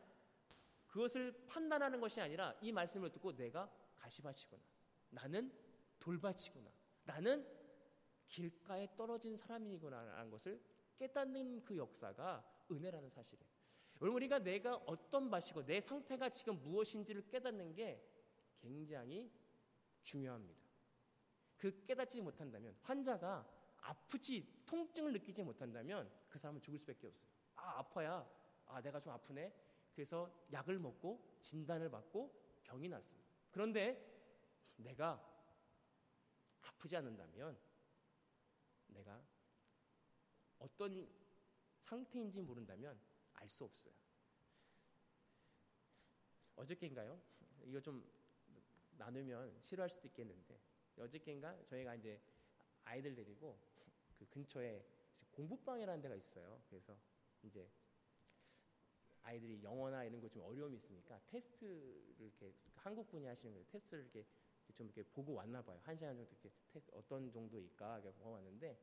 그것을 0.87 1.45
판단하는 1.49 2.01
것이 2.01 2.23
아니라 2.23 2.55
이 2.63 2.73
말씀을 2.73 3.11
듣고 3.11 3.37
내가 3.37 3.71
가시밭이구나 3.99 4.63
나는 5.11 5.53
돌밭이구나 6.05 6.71
나는 7.05 7.47
길가에 8.27 8.89
떨어진 8.95 9.37
사람이구나라는 9.37 10.31
것을 10.31 10.61
깨닫는 10.97 11.65
그 11.65 11.77
역사가 11.77 12.45
은혜라는 12.71 13.11
사실이에요. 13.11 13.51
여러분 14.01 14.17
우리가 14.17 14.39
내가 14.39 14.77
어떤 14.87 15.31
밭이고 15.31 15.65
내 15.65 15.81
상태가 15.81 16.29
지금 16.29 16.61
무엇인지를 16.63 17.29
깨닫는 17.29 17.75
게 17.75 18.03
굉장히 18.61 19.31
중요합니다. 20.03 20.63
그 21.57 21.85
깨닫지 21.87 22.21
못한다면 22.21 22.77
환자가 22.83 23.49
아프지 23.81 24.65
통증을 24.67 25.13
느끼지 25.13 25.43
못한다면 25.43 26.11
그 26.29 26.39
사람은 26.39 26.61
죽을 26.61 26.79
수밖에 26.79 27.07
없어요. 27.07 27.31
아 27.55 27.79
아파야 27.79 28.29
아 28.67 28.81
내가 28.81 29.01
좀 29.01 29.13
아프네. 29.13 29.53
그래서 29.95 30.31
약을 30.53 30.79
먹고 30.79 31.39
진단을 31.41 31.91
받고 31.91 32.61
병이 32.65 32.89
났습니다. 32.89 33.27
그런데 33.51 34.13
내가 34.77 35.34
아프지 36.85 36.97
않는다면 36.97 37.59
내가 38.89 39.23
어떤 40.59 41.09
상태인지 41.81 42.43
모른다면 42.43 42.99
알 43.35 43.49
수 43.49 43.65
없어요. 43.65 43.93
어저께인가요? 46.57 47.21
이거 47.65 47.81
좀 47.81 48.07
나누면 48.97 49.61
싫어할 49.61 49.91
수도 49.91 50.07
있겠는데 50.09 50.61
어저께인가 50.97 51.65
저희가 51.65 51.95
이제 51.97 52.21
아이들 52.85 53.15
데리고 53.15 53.59
그 54.19 54.27
근처에 54.29 54.85
공부방이라는 55.33 56.01
데가 56.01 56.15
있어요. 56.15 56.63
그래서 56.69 56.97
이제 57.43 57.69
아이들이 59.23 59.63
영어나 59.63 60.05
이런 60.05 60.21
거 60.21 60.29
좀 60.29 60.43
어려움이 60.43 60.77
있으니까 60.77 61.19
테스트를 61.27 62.15
이렇게 62.19 62.55
한국 62.77 63.09
분이 63.09 63.27
하시는 63.27 63.53
거예요. 63.53 63.67
테스트를 63.69 64.05
이렇게 64.05 64.27
좀 64.75 64.87
이렇게 64.87 65.03
보고 65.03 65.35
왔나 65.35 65.63
봐요. 65.63 65.81
한 65.83 65.97
시간 65.97 66.17
정도 66.17 66.31
이렇게 66.31 66.51
테스트 66.71 66.91
어떤 66.95 67.31
정도일까 67.31 67.99
이렇게 67.99 68.17
보고 68.19 68.33
왔는데 68.33 68.79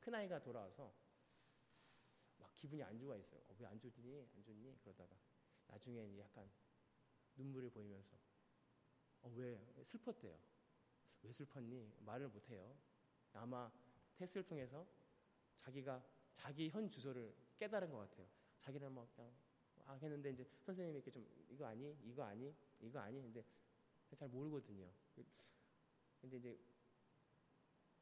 큰 0.00 0.14
아이가 0.14 0.42
돌아와서 0.42 0.94
막 2.36 2.54
기분이 2.56 2.82
안 2.82 2.98
좋아 2.98 3.16
있어요. 3.16 3.40
어, 3.48 3.56
왜안 3.58 3.78
좋니? 3.80 4.28
안 4.34 4.44
좋니? 4.44 4.78
그러다가 4.82 5.16
나중에 5.66 6.18
약간 6.18 6.50
눈물을 7.36 7.70
보이면서 7.70 8.16
어, 9.22 9.32
왜 9.34 9.58
슬펐대요. 9.82 10.38
왜 11.22 11.32
슬펐니? 11.32 11.94
말을 12.00 12.28
못 12.28 12.48
해요. 12.50 12.76
아마 13.32 13.72
테스트를 14.16 14.44
통해서 14.44 14.86
자기가 15.58 16.04
자기 16.34 16.68
현 16.68 16.90
주소를 16.90 17.34
깨달은 17.56 17.90
것 17.90 17.98
같아요. 17.98 18.26
자기는 18.60 18.92
뭐 18.92 19.08
그냥 19.14 19.32
아 19.86 19.94
했는데 19.94 20.30
이제 20.30 20.44
선생님이 20.62 20.96
이렇게 20.96 21.10
좀 21.10 21.26
이거 21.48 21.66
아니 21.66 21.96
이거 22.02 22.22
아니 22.22 22.54
이거 22.80 22.98
아니 22.98 23.20
근데 23.20 23.44
잘 24.14 24.28
모르거든요. 24.28 24.90
근데 26.20 26.36
이제 26.38 26.58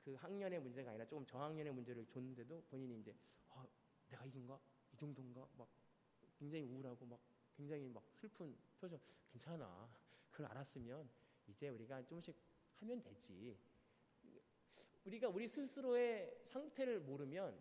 그 0.04 0.14
학년의 0.14 0.60
문제가 0.60 0.90
아니라 0.90 1.06
조금 1.06 1.24
저학년의 1.26 1.72
문제를 1.72 2.06
줬는데도 2.06 2.62
본인이 2.70 2.98
이제 3.00 3.14
어, 3.48 3.64
내가 4.08 4.24
이긴가 4.24 4.60
이 4.92 4.96
정도인가? 4.96 5.48
막 5.56 5.68
굉장히 6.38 6.64
우울하고 6.64 7.06
막 7.06 7.20
굉장히 7.56 7.88
막 7.88 8.04
슬픈 8.12 8.56
표정. 8.80 9.00
괜찮아. 9.30 9.88
그걸 10.30 10.46
알았으면 10.46 11.08
이제 11.46 11.68
우리가 11.68 12.02
조금씩 12.02 12.36
하면 12.76 13.00
되지. 13.02 13.56
우리가 15.04 15.28
우리 15.28 15.48
스스로의 15.48 16.40
상태를 16.44 17.00
모르면 17.00 17.60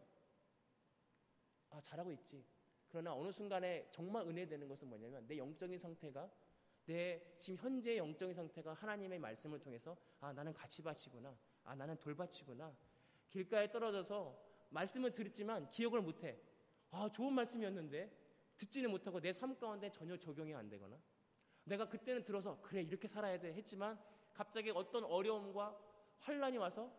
아 1.69 1.81
잘하고 1.81 2.11
있지. 2.11 2.43
그러나 2.87 3.13
어느 3.15 3.31
순간에 3.31 3.87
정말 3.91 4.27
은혜되는 4.27 4.67
것은 4.67 4.87
뭐냐면 4.87 5.25
내 5.27 5.37
영적인 5.37 5.77
상태가 5.79 6.29
내 6.85 7.21
지금 7.37 7.57
현재의 7.57 7.97
영적인 7.97 8.33
상태가 8.33 8.73
하나님의 8.73 9.19
말씀을 9.19 9.59
통해서 9.59 9.97
아 10.19 10.33
나는 10.33 10.53
가치밭이구나. 10.53 11.37
아 11.63 11.75
나는 11.75 11.97
돌밭이구나. 11.99 12.75
길가에 13.29 13.71
떨어져서 13.71 14.37
말씀을 14.69 15.13
들었지만 15.13 15.69
기억을 15.71 16.01
못해. 16.01 16.39
아 16.89 17.09
좋은 17.11 17.33
말씀이었는데 17.33 18.11
듣지는 18.57 18.91
못하고 18.91 19.19
내 19.19 19.31
삶 19.31 19.57
가운데 19.57 19.91
전혀 19.91 20.17
적용이 20.17 20.53
안 20.53 20.69
되거나 20.69 20.97
내가 21.63 21.87
그때는 21.87 22.23
들어서 22.23 22.59
그래 22.61 22.81
이렇게 22.81 23.07
살아야 23.07 23.39
돼 23.39 23.53
했지만 23.53 23.99
갑자기 24.33 24.71
어떤 24.71 25.03
어려움과 25.03 25.77
환란이 26.19 26.57
와서 26.57 26.91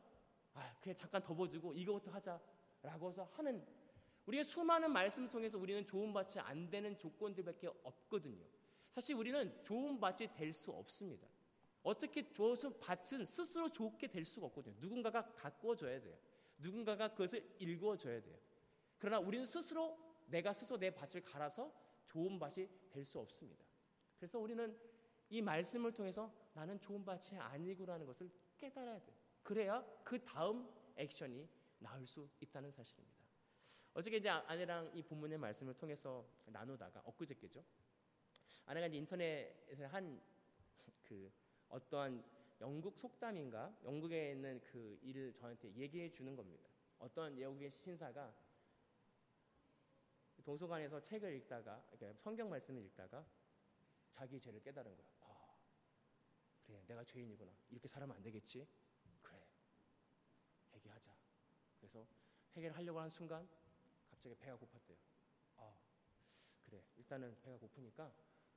아, 0.55 0.75
그냥 0.81 0.97
잠깐 0.97 1.23
덮어두고 1.23 1.73
이것부터 1.73 2.11
하자라고 2.11 3.11
해서 3.11 3.29
하는 3.33 3.65
우리의 4.27 4.45
수많은 4.45 4.93
말씀을 4.93 5.29
통해서 5.29 5.59
우리는 5.59 5.85
좋은 5.87 6.13
밭이 6.13 6.39
안 6.41 6.71
되는 6.71 6.97
조건들밖에 6.97 7.69
없거든요. 7.83 8.45
사실 8.93 9.17
우리는 9.17 9.61
좋은 9.63 9.99
밭이 9.99 10.33
될 10.35 10.53
수 10.53 10.71
없습니다. 10.71 11.27
어떻게 11.83 12.31
좋은 12.31 12.57
밭은 12.79 13.25
스스로 13.27 13.69
좋게 13.71 14.07
될 14.07 14.25
수가 14.25 14.47
없거든요. 14.47 14.77
누군가가 14.79 15.33
가꾸어 15.35 15.75
줘야 15.75 16.01
돼요. 16.01 16.17
누군가가 16.59 17.09
그것을 17.09 17.57
일구어 17.59 17.97
줘야 17.97 18.21
돼요. 18.23 18.39
그러나 18.99 19.19
우리는 19.19 19.45
스스로 19.47 19.99
내가 20.27 20.53
스스로 20.53 20.79
내 20.79 20.95
밭을 20.95 21.23
갈아서 21.23 21.73
좋은 22.07 22.39
밭이 22.39 22.69
될 22.91 23.05
수 23.05 23.19
없습니다. 23.19 23.65
그래서 24.17 24.39
우리는 24.39 24.79
이 25.31 25.41
말씀을 25.43 25.93
통해서 25.93 26.33
나는 26.53 26.79
좋은 26.79 27.05
밭이 27.05 27.39
아니구라는 27.41 28.07
것을 28.07 28.31
깨달아야 28.59 29.01
돼요. 29.01 29.17
그래야 29.43 29.85
그 30.05 30.23
다음 30.23 30.69
액션이 30.97 31.49
나올 31.79 32.07
수 32.07 32.29
있다는 32.41 32.71
사실입니다. 32.71 33.23
어저께 33.95 34.19
이제 34.19 34.29
아내랑 34.29 34.93
이 34.95 35.03
본문의 35.03 35.39
말씀을 35.39 35.75
통해서 35.75 36.25
나누다가 36.47 37.01
엊그저께죠. 37.05 37.65
아내가 38.67 38.87
이제 38.87 38.97
인터넷에 38.99 39.85
한그 39.85 41.33
어떠한 41.69 42.25
영국 42.61 42.97
속담인가 42.97 43.79
영국에 43.85 44.33
있는 44.33 44.61
그 44.61 44.99
일을 45.03 45.33
저한테 45.35 45.75
얘기해 45.75 46.11
주는 46.11 46.37
겁니다. 46.37 46.69
어떤 46.99 47.39
영국의 47.41 47.71
신사가 47.71 48.35
도서관에서 50.45 51.01
책을 51.01 51.35
읽다가 51.37 51.85
그러니까 51.91 52.21
성경 52.21 52.49
말씀을 52.51 52.83
읽다가 52.85 53.27
자기 54.11 54.39
죄를 54.39 54.61
깨달은 54.61 54.95
거야. 54.97 55.07
아, 55.21 55.57
그래, 56.67 56.83
내가 56.87 57.05
죄인이구나. 57.05 57.53
이렇게 57.71 57.89
살아면 57.89 58.17
안 58.17 58.23
되겠지. 58.23 58.69
그래, 59.23 59.45
회개하자. 60.75 61.17
그래서 61.79 62.07
회개를 62.57 62.77
하려고 62.77 62.99
하는 62.99 63.11
순간 63.11 63.49
갑자기 64.11 64.35
배가 64.37 64.57
고팠대요. 64.57 64.97
아, 65.57 65.81
그래, 66.65 66.85
일단은 66.97 67.37
배가 67.41 67.57
고프니까 67.57 68.13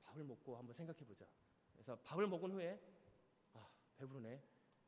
밥을 0.06 0.24
먹고 0.24 0.56
한번 0.56 0.74
생각해 0.74 1.04
보자. 1.04 1.26
그래서 1.72 1.98
밥을 2.00 2.26
먹은 2.26 2.52
후에 2.52 2.80
아, 3.52 3.68
배부르네. 3.96 4.42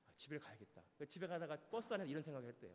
아, 0.06 0.12
집에 0.16 0.38
가야겠다. 0.38 0.82
집에 1.06 1.26
가다가 1.26 1.56
버스 1.68 1.92
안에서 1.92 2.10
이런 2.10 2.22
생각을 2.22 2.48
했대요. 2.48 2.74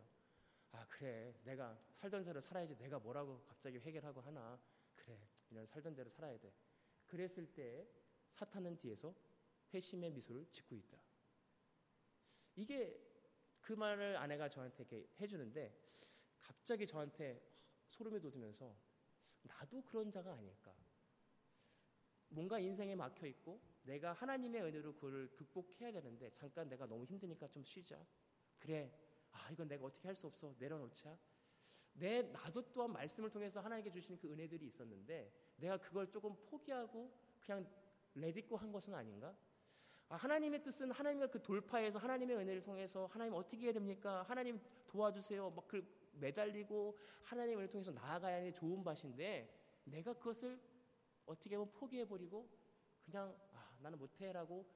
아 0.74 0.84
그래 0.88 1.32
내가 1.44 1.78
살던 1.92 2.24
대로 2.24 2.40
살아야지 2.40 2.76
내가 2.76 2.98
뭐라고 2.98 3.44
갑자기 3.44 3.78
회개하고 3.78 4.20
하나 4.20 4.60
그래 4.96 5.16
그냥 5.48 5.66
살던 5.66 5.94
대로 5.94 6.10
살아야 6.10 6.36
돼 6.38 6.52
그랬을 7.06 7.46
때 7.54 7.88
사탄은 8.32 8.76
뒤에서 8.78 9.14
회심의 9.72 10.10
미소를 10.10 10.50
짓고 10.50 10.74
있다 10.74 10.98
이게 12.56 13.00
그 13.60 13.72
말을 13.72 14.16
아내가 14.16 14.48
저한테 14.48 14.82
이렇게 14.82 15.08
해주는데 15.20 15.72
갑자기 16.40 16.86
저한테 16.86 17.40
소름이 17.86 18.20
돋으면서 18.20 18.76
나도 19.42 19.82
그런 19.84 20.10
자가 20.10 20.34
아닐까 20.34 20.74
뭔가 22.34 22.58
인생에 22.58 22.94
막혀 22.94 23.26
있고 23.28 23.60
내가 23.84 24.12
하나님의 24.12 24.62
은혜로 24.62 24.94
그걸 24.94 25.28
극복해야 25.34 25.92
되는데 25.92 26.30
잠깐 26.32 26.68
내가 26.68 26.86
너무 26.86 27.04
힘드니까 27.04 27.48
좀 27.48 27.62
쉬자 27.64 28.04
그래 28.58 28.92
아, 29.34 29.50
이건 29.50 29.68
내가 29.68 29.84
어떻게 29.84 30.06
할 30.08 30.14
수 30.14 30.26
없어. 30.26 30.54
내려놓자. 30.58 31.18
내 31.94 32.22
나도 32.22 32.72
또한 32.72 32.92
말씀을 32.92 33.30
통해서 33.30 33.60
하나님께 33.60 33.90
주시는 33.90 34.18
그 34.18 34.32
은혜들이 34.32 34.66
있었는데 34.66 35.32
내가 35.56 35.76
그걸 35.76 36.10
조금 36.10 36.34
포기하고 36.46 37.12
그냥 37.40 37.66
레디고 38.14 38.56
한 38.56 38.72
것은 38.72 38.94
아닌가? 38.94 39.36
아, 40.08 40.16
하나님의 40.16 40.62
뜻은 40.62 40.90
하나님의 40.90 41.30
그 41.30 41.42
돌파에서 41.42 41.98
하나님의 41.98 42.36
은혜를 42.36 42.62
통해서 42.62 43.06
하나님 43.06 43.34
어떻게 43.34 43.66
해야 43.66 43.72
됩니까? 43.72 44.22
하나님 44.22 44.60
도와주세요. 44.86 45.50
막 45.50 45.68
그 45.68 45.84
매달리고 46.16 46.96
은혜를 47.32 47.68
통해서 47.68 47.90
나아가야 47.90 48.36
하는 48.36 48.52
좋은 48.52 48.84
밭인데 48.84 49.48
내가 49.84 50.12
그것을 50.12 50.60
어떻게 51.26 51.56
보면 51.56 51.72
포기해버리고 51.72 52.48
그냥 53.04 53.36
아, 53.52 53.76
나는 53.80 53.98
못해라고 53.98 54.66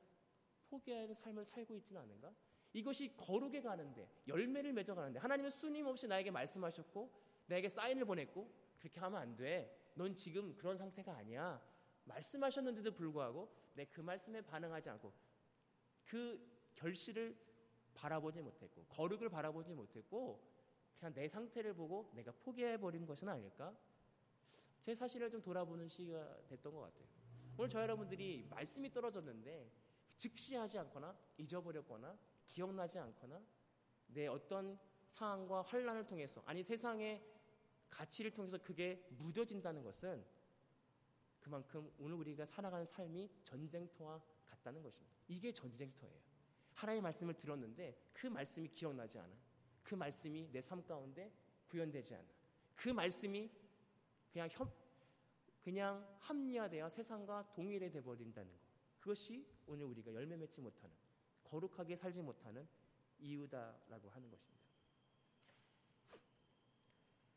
포기하는 0.68 1.14
삶을 1.14 1.44
살고 1.44 1.76
있지는 1.76 2.02
않은가? 2.02 2.32
이것이 2.72 3.16
거룩에 3.16 3.62
가는데 3.62 4.08
열매를 4.26 4.72
맺어가는데 4.72 5.18
하나님은 5.18 5.50
수님 5.50 5.86
없이 5.86 6.06
나에게 6.06 6.30
말씀하셨고 6.30 7.10
나에게 7.46 7.68
사인을 7.68 8.04
보냈고 8.04 8.52
그렇게 8.78 9.00
하면 9.00 9.20
안 9.20 9.36
돼. 9.36 9.74
넌 9.94 10.14
지금 10.14 10.54
그런 10.56 10.76
상태가 10.76 11.16
아니야. 11.16 11.60
말씀하셨는데도 12.04 12.92
불구하고 12.92 13.50
내 13.74 13.84
그 13.86 14.00
말씀에 14.00 14.40
반응하지 14.42 14.90
않고 14.90 15.12
그 16.04 16.70
결실을 16.74 17.36
바라보지 17.94 18.40
못했고 18.42 18.84
거룩을 18.86 19.28
바라보지 19.28 19.72
못했고 19.74 20.40
그냥 20.98 21.14
내 21.14 21.28
상태를 21.28 21.74
보고 21.74 22.10
내가 22.14 22.32
포기해 22.32 22.76
버린 22.78 23.06
것은 23.06 23.28
아닐까? 23.28 23.76
제 24.80 24.94
사실을 24.94 25.30
좀 25.30 25.42
돌아보는 25.42 25.88
시기가 25.88 26.42
됐던 26.48 26.74
것 26.74 26.80
같아요. 26.80 27.06
오늘 27.56 27.68
저 27.70 27.80
여러분들이 27.82 28.46
말씀이 28.48 28.90
떨어졌는데 28.90 29.70
즉시하지 30.16 30.78
않거나 30.78 31.16
잊어버렸거나 31.38 32.16
기억나지 32.46 32.98
않거나 32.98 33.42
내 34.08 34.26
어떤 34.26 34.78
상황과 35.08 35.62
환란을 35.62 36.06
통해서 36.06 36.42
아니 36.46 36.62
세상의 36.62 37.22
가치를 37.88 38.32
통해서 38.32 38.58
그게 38.58 39.06
무뎌진다는 39.10 39.82
것은 39.82 40.24
그만큼 41.40 41.90
오늘 41.98 42.16
우리가 42.16 42.46
살아가는 42.46 42.84
삶이 42.86 43.30
전쟁터와 43.42 44.22
같다는 44.46 44.82
것입니다. 44.82 45.16
이게 45.28 45.52
전쟁터예요. 45.52 46.18
하나님의 46.74 47.02
말씀을 47.02 47.34
들었는데 47.34 47.96
그 48.12 48.26
말씀이 48.26 48.68
기억나지 48.68 49.18
않아. 49.18 49.34
그 49.82 49.94
말씀이 49.94 50.50
내 50.52 50.60
삶 50.60 50.84
가운데 50.84 51.32
구현되지 51.68 52.14
않아. 52.14 52.24
그 52.74 52.90
말씀이 52.90 53.50
그냥 54.38 54.48
협, 54.52 54.72
그냥 55.64 56.16
합리화되어 56.20 56.88
세상과 56.90 57.50
동일해 57.54 57.90
돼 57.90 58.00
버린다는 58.00 58.52
것. 58.52 58.60
그것이 59.00 59.44
오늘 59.66 59.86
우리가 59.86 60.14
열매 60.14 60.36
맺지 60.36 60.60
못하는 60.60 60.94
거룩하게 61.42 61.96
살지 61.96 62.22
못하는 62.22 62.68
이유다라고 63.18 64.10
하는 64.10 64.30
것입니다. 64.30 64.64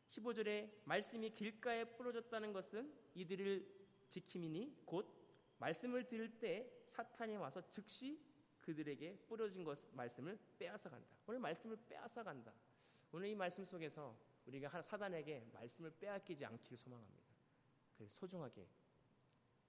15절에 0.10 0.70
말씀이 0.86 1.32
길가에 1.32 1.86
뿌려졌다는 1.86 2.54
것은 2.54 2.94
이들을 3.16 3.68
지킴이니 4.08 4.84
곧 4.86 5.12
말씀을 5.58 6.08
들을 6.08 6.38
때 6.38 6.72
사탄이 6.92 7.38
와서 7.38 7.68
즉시 7.72 8.22
그들에게 8.60 9.26
뿌려진 9.28 9.64
것 9.64 9.80
말씀을 9.96 10.38
빼앗아 10.60 10.88
간다. 10.88 11.08
오늘 11.26 11.40
말씀을 11.40 11.78
빼앗아 11.90 12.22
간다. 12.22 12.54
오늘 13.12 13.30
이 13.30 13.34
말씀 13.34 13.66
속에서 13.66 14.16
우리가 14.46 14.82
사단에게 14.82 15.50
말씀을 15.54 15.92
빼앗기지 15.98 16.46
않기를 16.46 16.78
소망합니다. 16.78 17.24
그 17.98 18.08
소중하게 18.10 18.68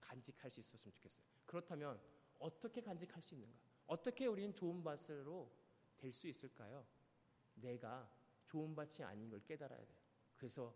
간직할 0.00 0.50
수 0.50 0.60
있었으면 0.60 0.92
좋겠어요. 0.94 1.24
그렇다면 1.46 2.00
어떻게 2.38 2.80
간직할 2.80 3.22
수 3.22 3.34
있는가? 3.34 3.58
어떻게 3.86 4.26
우리는 4.26 4.54
좋은 4.54 4.82
밭으로 4.82 5.50
될 5.98 6.12
수 6.12 6.26
있을까요? 6.26 6.84
내가 7.54 8.10
좋은 8.46 8.74
밭이 8.74 9.04
아닌 9.04 9.30
걸 9.30 9.40
깨달아야 9.44 9.84
돼요. 9.84 9.98
그래서 10.36 10.74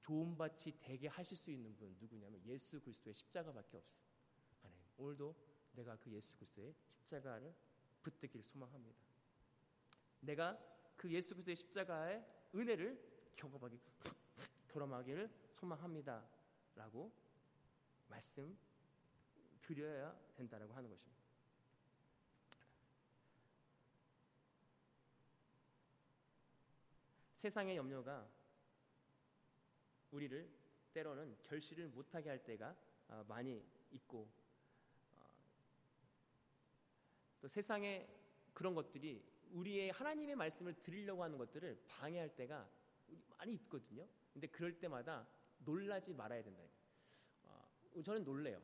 좋은 0.00 0.36
밭이 0.36 0.78
되게 0.80 1.08
하실 1.08 1.36
수 1.36 1.50
있는 1.50 1.76
분 1.76 1.94
누구냐면 2.00 2.42
예수 2.46 2.80
그리스도의 2.80 3.14
십자가밖에 3.14 3.76
없어요. 3.76 4.04
하나님, 4.62 4.80
오늘도 4.96 5.34
내가 5.72 5.96
그 5.96 6.10
예수 6.10 6.34
그리스도의 6.36 6.72
십자가를 6.72 7.54
붙들기를 8.02 8.42
소망합니다. 8.42 8.98
내가 10.20 10.58
그 10.96 11.10
예수 11.12 11.34
그리스도의 11.34 11.56
십자가의 11.56 12.24
은혜를 12.54 12.98
경험하기 13.36 13.80
경험하기를 14.68 15.30
소망합니다. 15.54 16.24
라고 16.74 17.12
말씀 18.08 18.56
드려야 19.60 20.16
된다라고 20.36 20.72
하는 20.74 20.88
것입니다. 20.88 21.18
세상의 27.34 27.76
염려가 27.76 28.28
우리를 30.10 30.50
때로는 30.92 31.36
결실을 31.42 31.88
못하게 31.88 32.30
할 32.30 32.42
때가 32.42 32.76
아, 33.08 33.24
많이 33.28 33.64
있고 33.92 34.28
어, 35.20 35.24
또 37.40 37.48
세상의 37.48 38.08
그런 38.52 38.74
것들이 38.74 39.22
우리의 39.52 39.90
하나님의 39.90 40.36
말씀을 40.36 40.74
드리려고 40.82 41.22
하는 41.22 41.38
것들을 41.38 41.84
방해할 41.86 42.34
때가 42.36 42.68
많이 43.36 43.54
있거든요. 43.54 44.06
근데 44.32 44.46
그럴 44.46 44.78
때마다 44.78 45.26
놀라지 45.58 46.12
말아야 46.14 46.42
된다. 46.42 46.62
어, 47.42 47.68
저는 48.02 48.24
놀래요. 48.24 48.60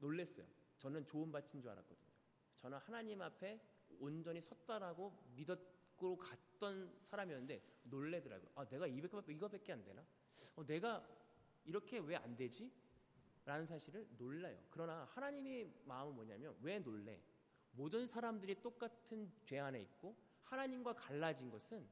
놀랬어요. 0.00 0.46
저는 0.78 1.04
좋은 1.06 1.30
밭인 1.32 1.60
줄 1.60 1.70
알았거든요. 1.70 2.08
저는 2.56 2.78
하나님 2.78 3.20
앞에 3.22 3.60
온전히 4.00 4.40
섰다라고 4.40 5.12
믿었고 5.34 6.16
갔던 6.16 6.98
사람이었는데 7.02 7.62
놀래더라고요. 7.84 8.50
아, 8.54 8.64
내가 8.68 8.86
200개, 8.86 9.28
이거밖에 9.30 9.72
안 9.72 9.84
되나? 9.84 10.04
어, 10.56 10.64
내가 10.64 11.06
이렇게 11.64 11.98
왜 11.98 12.16
안 12.16 12.36
되지? 12.36 12.70
라는 13.44 13.64
사실을 13.66 14.06
놀라요. 14.18 14.62
그러나 14.70 15.04
하나님의 15.04 15.72
마음은 15.86 16.14
뭐냐면 16.14 16.54
왜 16.60 16.78
놀래? 16.78 17.18
모든 17.72 18.06
사람들이 18.06 18.60
똑같은 18.60 19.32
죄 19.44 19.58
안에 19.58 19.80
있고 19.80 20.14
하나님과 20.50 20.94
갈라진 20.94 21.50
것은 21.50 21.86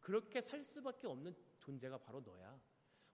그렇게 0.00 0.40
살 0.40 0.62
수밖에 0.62 1.06
없는 1.06 1.34
존재가 1.58 1.98
바로 1.98 2.20
너야. 2.20 2.60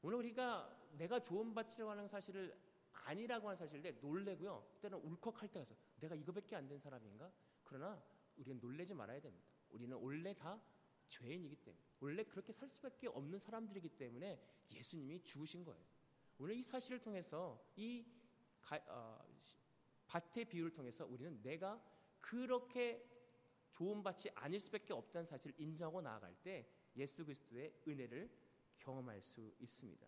오늘 0.03 0.19
우리가 0.19 0.91
내가 0.93 1.19
밭이라고 1.25 1.91
하는 1.91 2.09
사실을 2.09 2.57
아니라고 2.93 3.49
하는 3.49 3.57
사실에 3.57 3.93
놀래고요. 4.01 4.79
때는 4.81 4.99
울컥할 4.99 5.49
때가 5.49 5.63
있어. 5.63 5.75
내가 6.01 6.15
이거밖에 6.15 6.57
안 6.57 6.69
된 6.69 6.79
사람인가? 6.79 7.31
그러나 7.65 8.03
우리는 8.37 8.61
놀래지 8.61 8.95
말아야 8.95 9.21
됩니다. 9.21 9.47
우리는 9.71 9.97
원래 9.97 10.35
다 10.35 10.61
죄인이기 11.09 11.57
때문에 11.57 11.83
원래 12.01 12.25
그렇게 12.25 12.53
살 12.53 12.69
수밖에 12.69 13.09
없는 13.09 13.39
사람들이기 13.39 13.91
때문에 13.91 14.41
예수님이 14.71 15.23
죽으신 15.23 15.65
거예요. 15.65 15.85
오늘 16.39 16.55
이 16.55 16.63
사실을 16.63 17.01
통해서 17.01 17.63
이 17.77 18.07
가, 18.61 18.81
어, 18.89 19.25
밭의 20.07 20.47
비유를 20.47 20.73
통해서 20.73 21.07
우리는 21.07 21.41
내가 21.43 21.83
그렇게 22.21 23.16
좋은 23.77 24.03
밭이 24.03 24.33
아닐 24.35 24.59
수밖에 24.59 24.95
없다는 24.95 25.27
사실을 25.27 25.55
인정하고 25.59 26.01
나아갈 26.01 26.35
때 26.43 26.67
예수 26.97 27.25
그리스도의 27.25 27.75
은혜를 27.87 28.31
경험할 28.79 29.21
수 29.21 29.55
있습니다. 29.61 30.07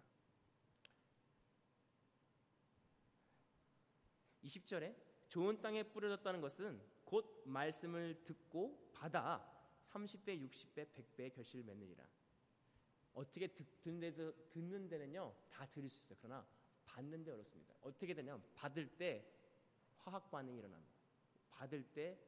20절에 4.42 4.96
좋은 5.28 5.60
땅에 5.60 5.82
뿌려졌다는 5.82 6.40
것은 6.40 6.80
곧 7.04 7.42
말씀을 7.44 8.24
듣고 8.24 8.90
받아 8.94 9.46
30배, 9.90 10.48
60배, 10.48 10.88
100배의 10.94 11.34
결실을 11.34 11.64
맺느니라. 11.64 12.08
어떻게 13.12 13.48
듣는, 13.48 14.00
데도, 14.00 14.48
듣는 14.48 14.88
데는요 14.88 15.34
다 15.50 15.66
들을 15.66 15.90
수 15.90 15.98
있어요. 15.98 16.16
그러나 16.22 16.46
받는 16.86 17.22
데 17.22 17.32
어렵습니다. 17.32 17.74
어떻게 17.82 18.14
되냐면 18.14 18.42
받을 18.54 18.88
때 18.96 19.30
화학 19.98 20.30
반응이 20.30 20.58
일어납니다. 20.58 20.94
받을 21.50 21.82
때 21.92 22.18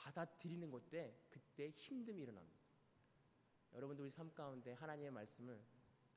받아들이는 0.00 0.70
것 0.70 0.88
때 0.88 1.14
그때 1.28 1.70
힘듦이 1.70 2.18
일어납니다. 2.18 2.58
여러분들 3.74 4.04
우리 4.04 4.10
삶 4.10 4.32
가운데 4.32 4.72
하나님의 4.72 5.10
말씀을 5.10 5.62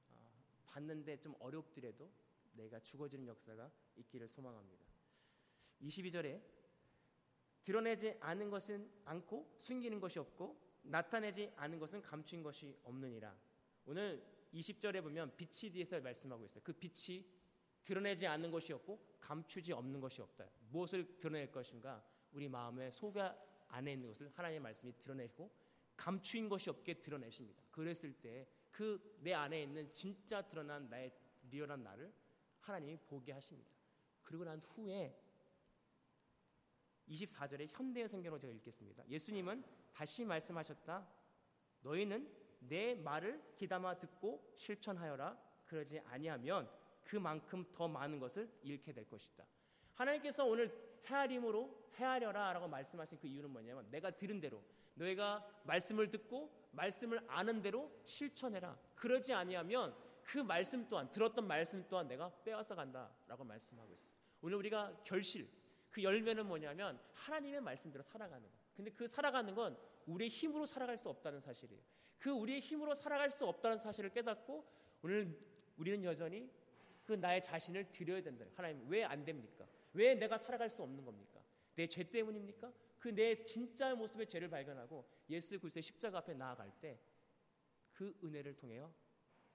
어, 0.10 0.44
받는데 0.66 1.20
좀 1.20 1.36
어렵더라도 1.40 2.10
내가 2.54 2.80
죽어지는 2.80 3.28
역사가 3.28 3.70
있기를 3.98 4.28
소망합니다. 4.28 4.86
22절에 5.82 6.42
드러내지 7.64 8.18
않은 8.20 8.50
것은 8.50 8.90
않고 9.06 9.56
숨기는 9.60 10.00
것이 10.00 10.20
없고 10.20 10.80
나타내지 10.84 11.52
않은 11.56 11.80
것은 11.80 12.02
감춘 12.02 12.42
것이 12.42 12.78
없느니라. 12.84 13.38
오늘 13.86 14.26
20절에 14.54 15.02
보면 15.02 15.36
빛이 15.36 15.72
뒤에서 15.72 16.00
말씀하고 16.00 16.46
있어요. 16.46 16.62
그 16.64 16.74
빛이 16.74 17.26
드러내지 17.84 18.28
않는 18.28 18.50
것이 18.50 18.72
없고 18.74 19.18
감추지 19.20 19.74
없는 19.74 20.00
것이 20.00 20.22
없다. 20.22 20.50
무엇을 20.70 21.20
드러낼 21.20 21.52
것인가? 21.52 22.04
우리 22.32 22.48
마음의 22.48 22.92
속 22.92 23.16
안에 23.74 23.94
있는 23.94 24.08
것을 24.10 24.32
하나님의 24.34 24.60
말씀이 24.62 24.94
드러내고 25.00 25.52
감추인 25.96 26.50
것이 26.50 26.70
없게 26.70 27.02
드러내십니다. 27.02 27.64
그랬을 27.72 28.14
때 28.14 28.48
그 28.74 29.00
내 29.22 29.34
안에 29.34 29.64
있는 29.64 29.94
진짜 29.94 30.42
드러난 30.42 30.90
나의 30.90 31.14
리얼한 31.50 31.84
나를 31.84 32.12
하나님이 32.60 32.98
보게 33.06 33.32
하십니다. 33.32 33.72
그리고 34.24 34.44
난 34.44 34.60
후에 34.60 35.16
24절에 37.08 37.68
현대의 37.72 38.10
성경으로 38.10 38.40
제가 38.40 38.52
읽겠습니다. 38.54 39.08
예수님은 39.08 39.64
다시 39.94 40.26
말씀하셨다. 40.26 41.08
너희는 41.82 42.30
내 42.60 42.96
말을 42.96 43.56
귀담아 43.58 44.00
듣고 44.00 44.56
실천하여라. 44.58 45.38
그러지 45.66 46.00
아니하면 46.00 46.70
그만큼 47.04 47.66
더 47.72 47.88
많은 47.88 48.20
것을 48.20 48.50
잃게 48.64 48.92
될 48.92 49.08
것이다. 49.08 49.46
하나님께서 49.94 50.46
오늘 50.46 50.93
헤아림으로 51.06 51.84
헤아려라 51.96 52.54
라고 52.54 52.68
말씀하신 52.68 53.20
그 53.20 53.28
이유는 53.28 53.50
뭐냐면 53.50 53.88
내가 53.92 54.12
들은 54.12 54.40
대로 54.40 54.64
너희가 54.96 55.46
말씀을 55.64 56.10
듣고 56.10 56.52
말씀을 56.72 57.20
아는 57.28 57.62
대로 57.62 57.92
실천해라. 58.06 58.78
그러지 58.96 59.34
아니하면 59.34 59.96
그 60.24 60.38
말씀 60.40 60.88
또한 60.90 61.12
들었던 61.12 61.46
말씀 61.46 61.86
또한 61.90 62.08
내가 62.08 62.32
빼앗아 62.44 62.76
간다라고 62.76 63.44
말씀하고 63.44 63.94
있어요. 63.94 64.12
오늘 64.42 64.58
우리가 64.58 65.02
결실 65.04 65.48
그 65.90 66.02
열매는 66.02 66.46
뭐냐면 66.46 67.00
하나님의 67.14 67.62
말씀대로 67.62 68.04
살아가는 68.04 68.42
거. 68.42 68.54
근데 68.76 68.92
그 68.92 69.08
살아가는 69.08 69.54
건 69.54 69.78
우리의 70.08 70.30
힘으로 70.30 70.66
살아갈 70.66 70.98
수 70.98 71.10
없다는 71.10 71.40
사실이에요. 71.42 71.82
그 72.18 72.32
우리의 72.32 72.60
힘으로 72.62 72.96
살아갈 72.96 73.30
수 73.30 73.46
없다는 73.46 73.78
사실을 73.78 74.10
깨닫고 74.10 74.66
오늘 75.04 75.38
우리는 75.78 76.04
여전히 76.04 76.50
그 77.04 77.14
나의 77.14 77.44
자신을 77.44 77.92
드려야 77.92 78.22
된다. 78.22 78.46
하나님 78.56 78.88
왜 78.90 79.04
안 79.04 79.24
됩니까? 79.26 79.66
왜 79.94 80.16
내가 80.16 80.38
살아갈 80.38 80.70
수 80.70 80.82
없는 80.84 81.04
겁니까? 81.06 81.44
내 81.76 81.88
죄 81.88 82.04
때문입니까? 82.10 82.72
그 83.00 83.10
내 83.14 83.46
진짜 83.46 83.94
모습의 83.96 84.28
죄를 84.30 84.50
발견하고 84.50 85.06
예수 85.30 85.60
그리스도의 85.60 85.84
십자가 85.84 86.20
앞에 86.20 86.34
나아갈 86.34 86.72
때 86.80 87.00
그 87.94 88.18
은혜를 88.24 88.56
통해요. 88.56 88.94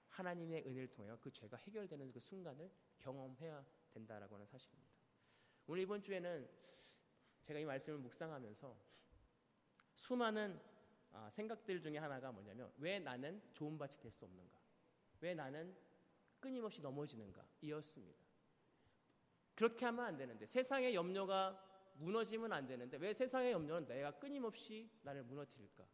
하나님의 0.07 0.65
은혜를 0.65 0.87
통해요. 0.89 1.17
그 1.21 1.29
죄가 1.31 1.57
해결되는 1.57 2.11
그 2.11 2.19
순간을 2.19 2.71
경험해야 2.99 3.65
된다라고 3.91 4.35
하는 4.35 4.45
사실입니다. 4.47 4.93
오늘 5.67 5.83
이번 5.83 6.01
주에는 6.01 6.49
제가 7.43 7.59
이 7.59 7.65
말씀을 7.65 7.99
묵상하면서 7.99 8.77
수많은 9.95 10.59
아, 11.11 11.29
생각들 11.31 11.81
중에 11.81 11.97
하나가 11.97 12.31
뭐냐면 12.31 12.71
왜 12.77 12.99
나는 12.99 13.41
좋은 13.53 13.77
밭이 13.77 13.99
될 13.99 14.11
수 14.11 14.23
없는가? 14.25 14.57
왜 15.21 15.33
나는 15.33 15.75
끊임없이 16.39 16.81
넘어지는가? 16.81 17.45
이었습니다. 17.61 18.28
그렇게 19.59 19.85
하면 19.87 20.05
안 20.05 20.15
되는데 20.15 20.45
세상의 20.45 20.95
염려가 20.95 21.61
무너지면 21.95 22.53
안 22.53 22.65
되는데 22.65 22.95
왜 22.95 23.13
세상의 23.13 23.51
염려는 23.51 23.85
내가 23.89 24.11
끊임없이 24.11 24.89
나를 25.01 25.21
무너뜨릴까? 25.23 25.85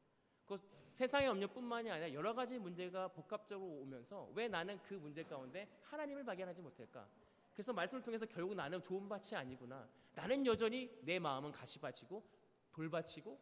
그 0.46 0.60
세상의 0.94 1.28
염려뿐만이 1.30 1.90
아니라 1.90 2.14
여러 2.14 2.36
가지 2.36 2.60
문제가 2.60 3.08
복합적으로 3.08 3.72
오면서 3.82 4.30
왜 4.36 4.48
나는 4.48 4.80
그 4.84 4.94
문제 4.94 5.24
가운데 5.24 5.68
하나님을 5.82 6.24
발견하지 6.24 6.62
못할까? 6.62 7.10
그래서 7.54 7.74
말씀을 7.74 8.04
통해서 8.04 8.28
결국 8.28 8.54
나는 8.54 8.84
좋은 8.84 9.10
밭이 9.10 9.34
아니구나. 9.34 9.90
나는 10.14 10.46
여전히 10.46 10.96
내 11.02 11.18
마음은 11.18 11.52
가시밭이고 11.52 12.24
돌밭이고 12.72 13.42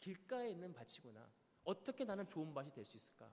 길가에 0.00 0.50
있는 0.50 0.74
밭이구나. 0.74 1.30
어떻게 1.62 2.04
나는 2.04 2.26
좋은 2.26 2.52
밭이 2.52 2.72
될 2.72 2.84
수 2.84 2.96
있을까? 2.96 3.30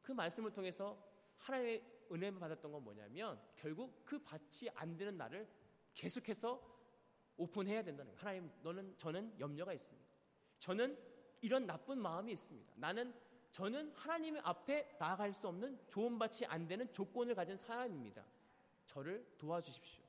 그 0.00 0.12
말씀을 0.12 0.52
통해서 0.52 0.96
하나님의 1.38 1.82
은혜를 2.10 2.38
받았던 2.38 2.72
건 2.72 2.82
뭐냐면 2.84 3.40
결국 3.56 4.04
그 4.04 4.18
밭이 4.22 4.70
안 4.74 4.96
되는 4.96 5.16
나를 5.16 5.48
계속해서 5.94 6.74
오픈해야 7.36 7.82
된다는 7.82 8.12
거예요. 8.12 8.20
하나님, 8.20 8.52
너는 8.62 8.96
저는 8.96 9.40
염려가 9.40 9.72
있습니다. 9.72 10.08
저는 10.58 10.98
이런 11.40 11.66
나쁜 11.66 11.98
마음이 11.98 12.32
있습니다. 12.32 12.74
나는 12.76 13.14
저는 13.50 13.92
하나님 13.92 14.36
앞에 14.38 14.96
나아갈 14.98 15.32
수 15.32 15.46
없는 15.46 15.78
밭이 15.88 16.46
안 16.46 16.66
되는 16.66 16.90
조건을 16.92 17.34
가진 17.34 17.56
사람입니다. 17.56 18.24
저를 18.86 19.26
도와주십시오. 19.38 20.02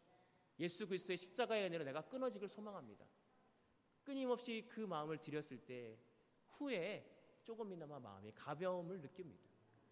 예수 0.60 0.88
그리스도의 0.88 1.18
십자가의 1.18 1.66
은혜로 1.66 1.84
내가 1.84 2.02
끊어지길 2.02 2.48
소망합니다. 2.48 3.06
끊임없이 4.04 4.66
그 4.70 4.82
마음을 4.82 5.18
드렸을 5.18 5.58
때 5.60 5.98
후에 6.48 7.06
조금이나마 7.44 8.00
마음이 8.00 8.32
가벼움을 8.32 9.02
느낍니다. 9.02 9.50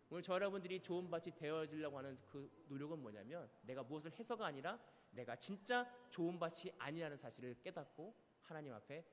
오늘 0.10 0.22
저 0.22 0.34
여러분들이 0.34 0.82
좋은 0.82 1.10
밭이 1.10 1.36
되어지려고 1.36 1.98
하는 1.98 2.20
그 2.26 2.66
노력은 2.68 3.00
뭐냐면 3.00 3.50
내가 3.64 3.84
무엇을 3.84 4.12
해서가 4.12 4.46
아니라 4.46 4.80
내가 5.12 5.36
진짜 5.36 5.88
좋은 6.10 6.38
밭이 6.40 6.72
아니라는 6.78 7.18
사실을 7.18 7.56
깨닫고 7.62 8.16
하나님 8.42 8.74
앞에 8.74 9.06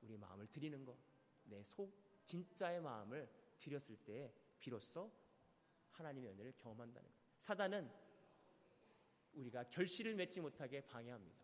우리 0.00 0.16
마음을 0.16 0.46
드리는 0.48 0.84
것, 0.84 0.96
내 1.44 1.62
속 1.62 1.92
진짜의 2.24 2.80
마음을 2.80 3.28
드렸을 3.58 3.96
때 4.04 4.32
비로소 4.58 5.12
하나님의 5.90 6.30
은혜를 6.32 6.52
경험한다는 6.56 7.08
것. 7.08 7.16
사단은 7.36 7.90
우리가 9.34 9.64
결실을 9.64 10.14
맺지 10.14 10.40
못하게 10.40 10.80
방해합니다. 10.86 11.36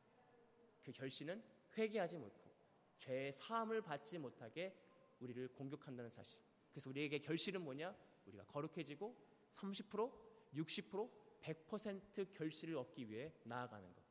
그 0.83 0.93
결실은 0.93 1.43
회개하지 1.77 2.19
못하고 2.19 2.49
죄의 2.97 3.33
사함을 3.33 3.83
받지 3.83 4.19
못하게 4.19 4.77
우리를 5.21 5.49
공격한다는 5.49 6.11
사실. 6.11 6.41
그래서 6.71 6.91
우리에게 6.91 7.19
결실은 7.19 7.63
뭐냐? 7.63 7.95
우리가 8.29 8.45
거룩해지고 8.45 9.17
30%, 9.55 10.13
60%, 10.55 11.11
100% 11.41 12.35
결실을 12.35 12.77
얻기 12.77 13.09
위해 13.11 13.33
나아가는 13.45 13.93
것. 13.95 14.03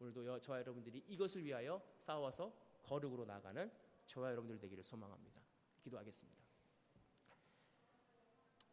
오늘도 0.00 0.40
저와 0.40 0.58
여러분들이 0.58 1.04
이것을 1.08 1.44
위하여 1.44 1.80
싸워서 1.96 2.52
거룩으로 2.82 3.24
나아가는 3.24 3.70
저와 4.06 4.30
여러분들 4.30 4.58
되기를 4.58 4.82
소망합니다. 4.82 5.40
기도하겠습니다. 5.80 6.42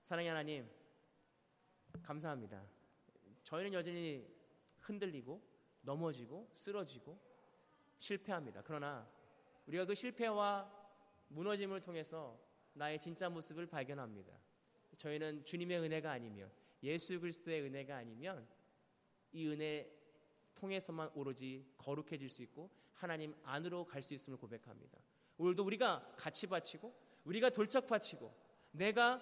사랑의 0.05 0.29
하나님, 0.29 0.69
감사합니다. 2.01 2.65
저희는 3.43 3.73
여전히 3.73 4.27
흔들리고 4.79 5.41
넘어지고 5.81 6.49
쓰러지고 6.53 7.19
실패합니다. 7.99 8.63
그러나 8.63 9.07
우리가 9.67 9.85
그 9.85 9.93
실패와 9.93 10.79
무너짐을 11.27 11.81
통해서 11.81 12.39
나의 12.73 12.99
진짜 12.99 13.29
모습을 13.29 13.67
발견합니다. 13.67 14.33
저희는 14.99 15.43
주님의 15.45 15.79
은혜가 15.79 16.11
아니면 16.11 16.51
예수 16.83 17.19
그리스도의 17.19 17.61
은혜가 17.63 17.97
아니면 17.97 18.47
이 19.31 19.47
은혜 19.47 19.89
통해서만 20.55 21.09
오로지 21.15 21.65
거룩해질 21.77 22.29
수 22.29 22.41
있고 22.43 22.69
하나님 22.93 23.33
안으로 23.43 23.85
갈 23.85 24.01
수 24.01 24.13
있음을 24.13 24.37
고백합니다. 24.37 24.99
오늘도 25.37 25.63
우리가 25.63 26.13
같이 26.17 26.47
바치고 26.47 26.93
우리가 27.23 27.49
돌짝 27.49 27.87
바치고 27.87 28.33
내가 28.71 29.21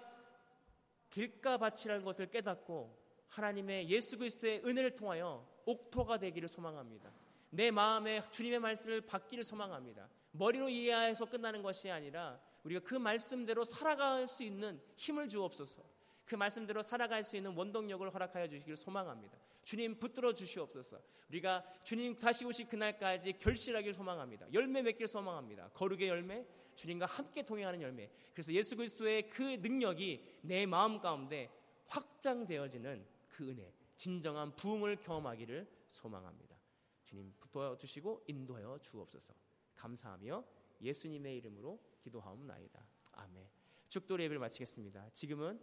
길가 1.10 1.58
바치라는 1.58 2.04
것을 2.04 2.30
깨닫고 2.30 2.98
하나님의 3.28 3.88
예수 3.90 4.18
그리스도의 4.18 4.64
은혜를 4.66 4.96
통하여 4.96 5.48
옥토가 5.66 6.18
되기를 6.18 6.50
소망합니다. 6.50 7.14
내 7.52 7.70
마음에 7.72 8.24
주님의 8.32 8.60
말씀을 8.60 9.02
받기를 9.02 9.44
소망합니다. 9.44 10.10
머리로 10.32 10.70
이해해서 10.70 11.26
끝나는 11.26 11.62
것이 11.62 11.90
아니라 11.90 12.42
우리가 12.68 12.82
그 12.82 12.96
말씀대로 12.96 13.64
살아갈 13.64 14.28
수 14.28 14.44
있는 14.44 14.82
힘을 14.96 15.30
주옵소서. 15.30 15.82
그 16.26 16.36
말씀대로 16.36 16.82
살아갈 16.82 17.24
수 17.24 17.38
있는 17.38 17.56
원동력을 17.56 18.14
허락하여 18.14 18.50
주시기를 18.50 18.76
소망합니다. 18.76 19.38
주님 19.64 19.98
붙들어 19.98 20.34
주시옵소서. 20.34 21.02
우리가 21.30 21.64
주님 21.84 22.18
다시 22.18 22.46
오실 22.46 22.68
그날까지 22.68 23.34
결실하기를 23.34 23.94
소망합니다. 23.94 24.52
열매 24.54 24.82
맺기를 24.82 25.08
소망합니다. 25.08 25.70
거룩의 25.70 26.10
열매, 26.10 26.46
주님과 26.76 27.06
함께 27.06 27.44
동행하는 27.44 27.82
열매. 27.82 28.10
그래서 28.34 28.52
예수 28.52 28.76
그리스도의 28.76 29.30
그 29.30 29.42
능력이 29.42 30.40
내 30.42 30.66
마음 30.66 31.00
가운데 31.00 31.50
확장되어지는 31.88 33.06
그 33.30 33.50
은혜, 33.50 33.74
진정한 33.96 34.54
부흥을 34.58 34.98
경험하기를 34.98 35.66
소망합니다. 35.92 36.58
주님 37.06 37.34
붙어 37.40 37.78
주시고 37.78 38.26
인도하여 38.28 38.80
주옵소서. 38.82 39.34
감사하며 39.76 40.44
예수님의 40.82 41.38
이름으로 41.38 41.80
기도하옵나이다. 42.08 42.86
아멘. 43.14 43.48
축도 43.90 44.16
예배를 44.16 44.40
마치겠습니다. 44.40 45.10
지금은 45.14 45.60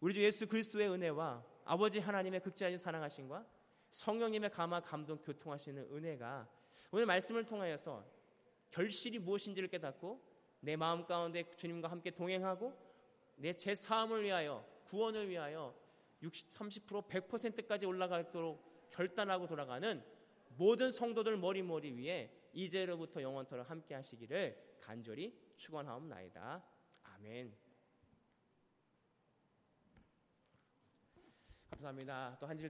우리 0.00 0.14
주 0.14 0.22
예수 0.22 0.46
그리스도의 0.46 0.90
은혜와 0.90 1.44
아버지 1.64 1.98
하나님의 1.98 2.40
극자인 2.40 2.76
사랑하심과 2.76 3.46
성령님의 3.90 4.50
감화 4.50 4.80
감동 4.80 5.18
교통하시는 5.18 5.82
은혜가 5.92 6.48
오늘 6.90 7.06
말씀을 7.06 7.44
통하여서 7.44 8.04
결실이 8.70 9.20
무엇인지를 9.20 9.68
깨닫고 9.68 10.20
내 10.60 10.76
마음 10.76 11.04
가운데 11.04 11.44
주님과 11.56 11.90
함께 11.90 12.10
동행하고 12.10 12.72
내 13.36 13.52
제 13.54 13.74
사함을 13.74 14.24
위하여 14.24 14.64
구원을 14.84 15.28
위하여 15.28 15.74
60, 16.22 16.50
30% 16.50 17.08
100%까지 17.08 17.86
올라가도록 17.86 18.90
결단하고 18.90 19.46
돌아가는 19.46 20.02
모든 20.56 20.90
성도들 20.90 21.36
머리머리 21.36 21.92
위에 21.92 22.30
이제로부터 22.52 23.20
영원토록 23.20 23.68
함께 23.68 23.94
하시기를 23.94 24.78
간절히 24.80 25.36
축원하옵나이다. 25.56 26.62
아멘. 27.02 27.56
감사합니다. 31.70 32.38
또한주 32.38 32.62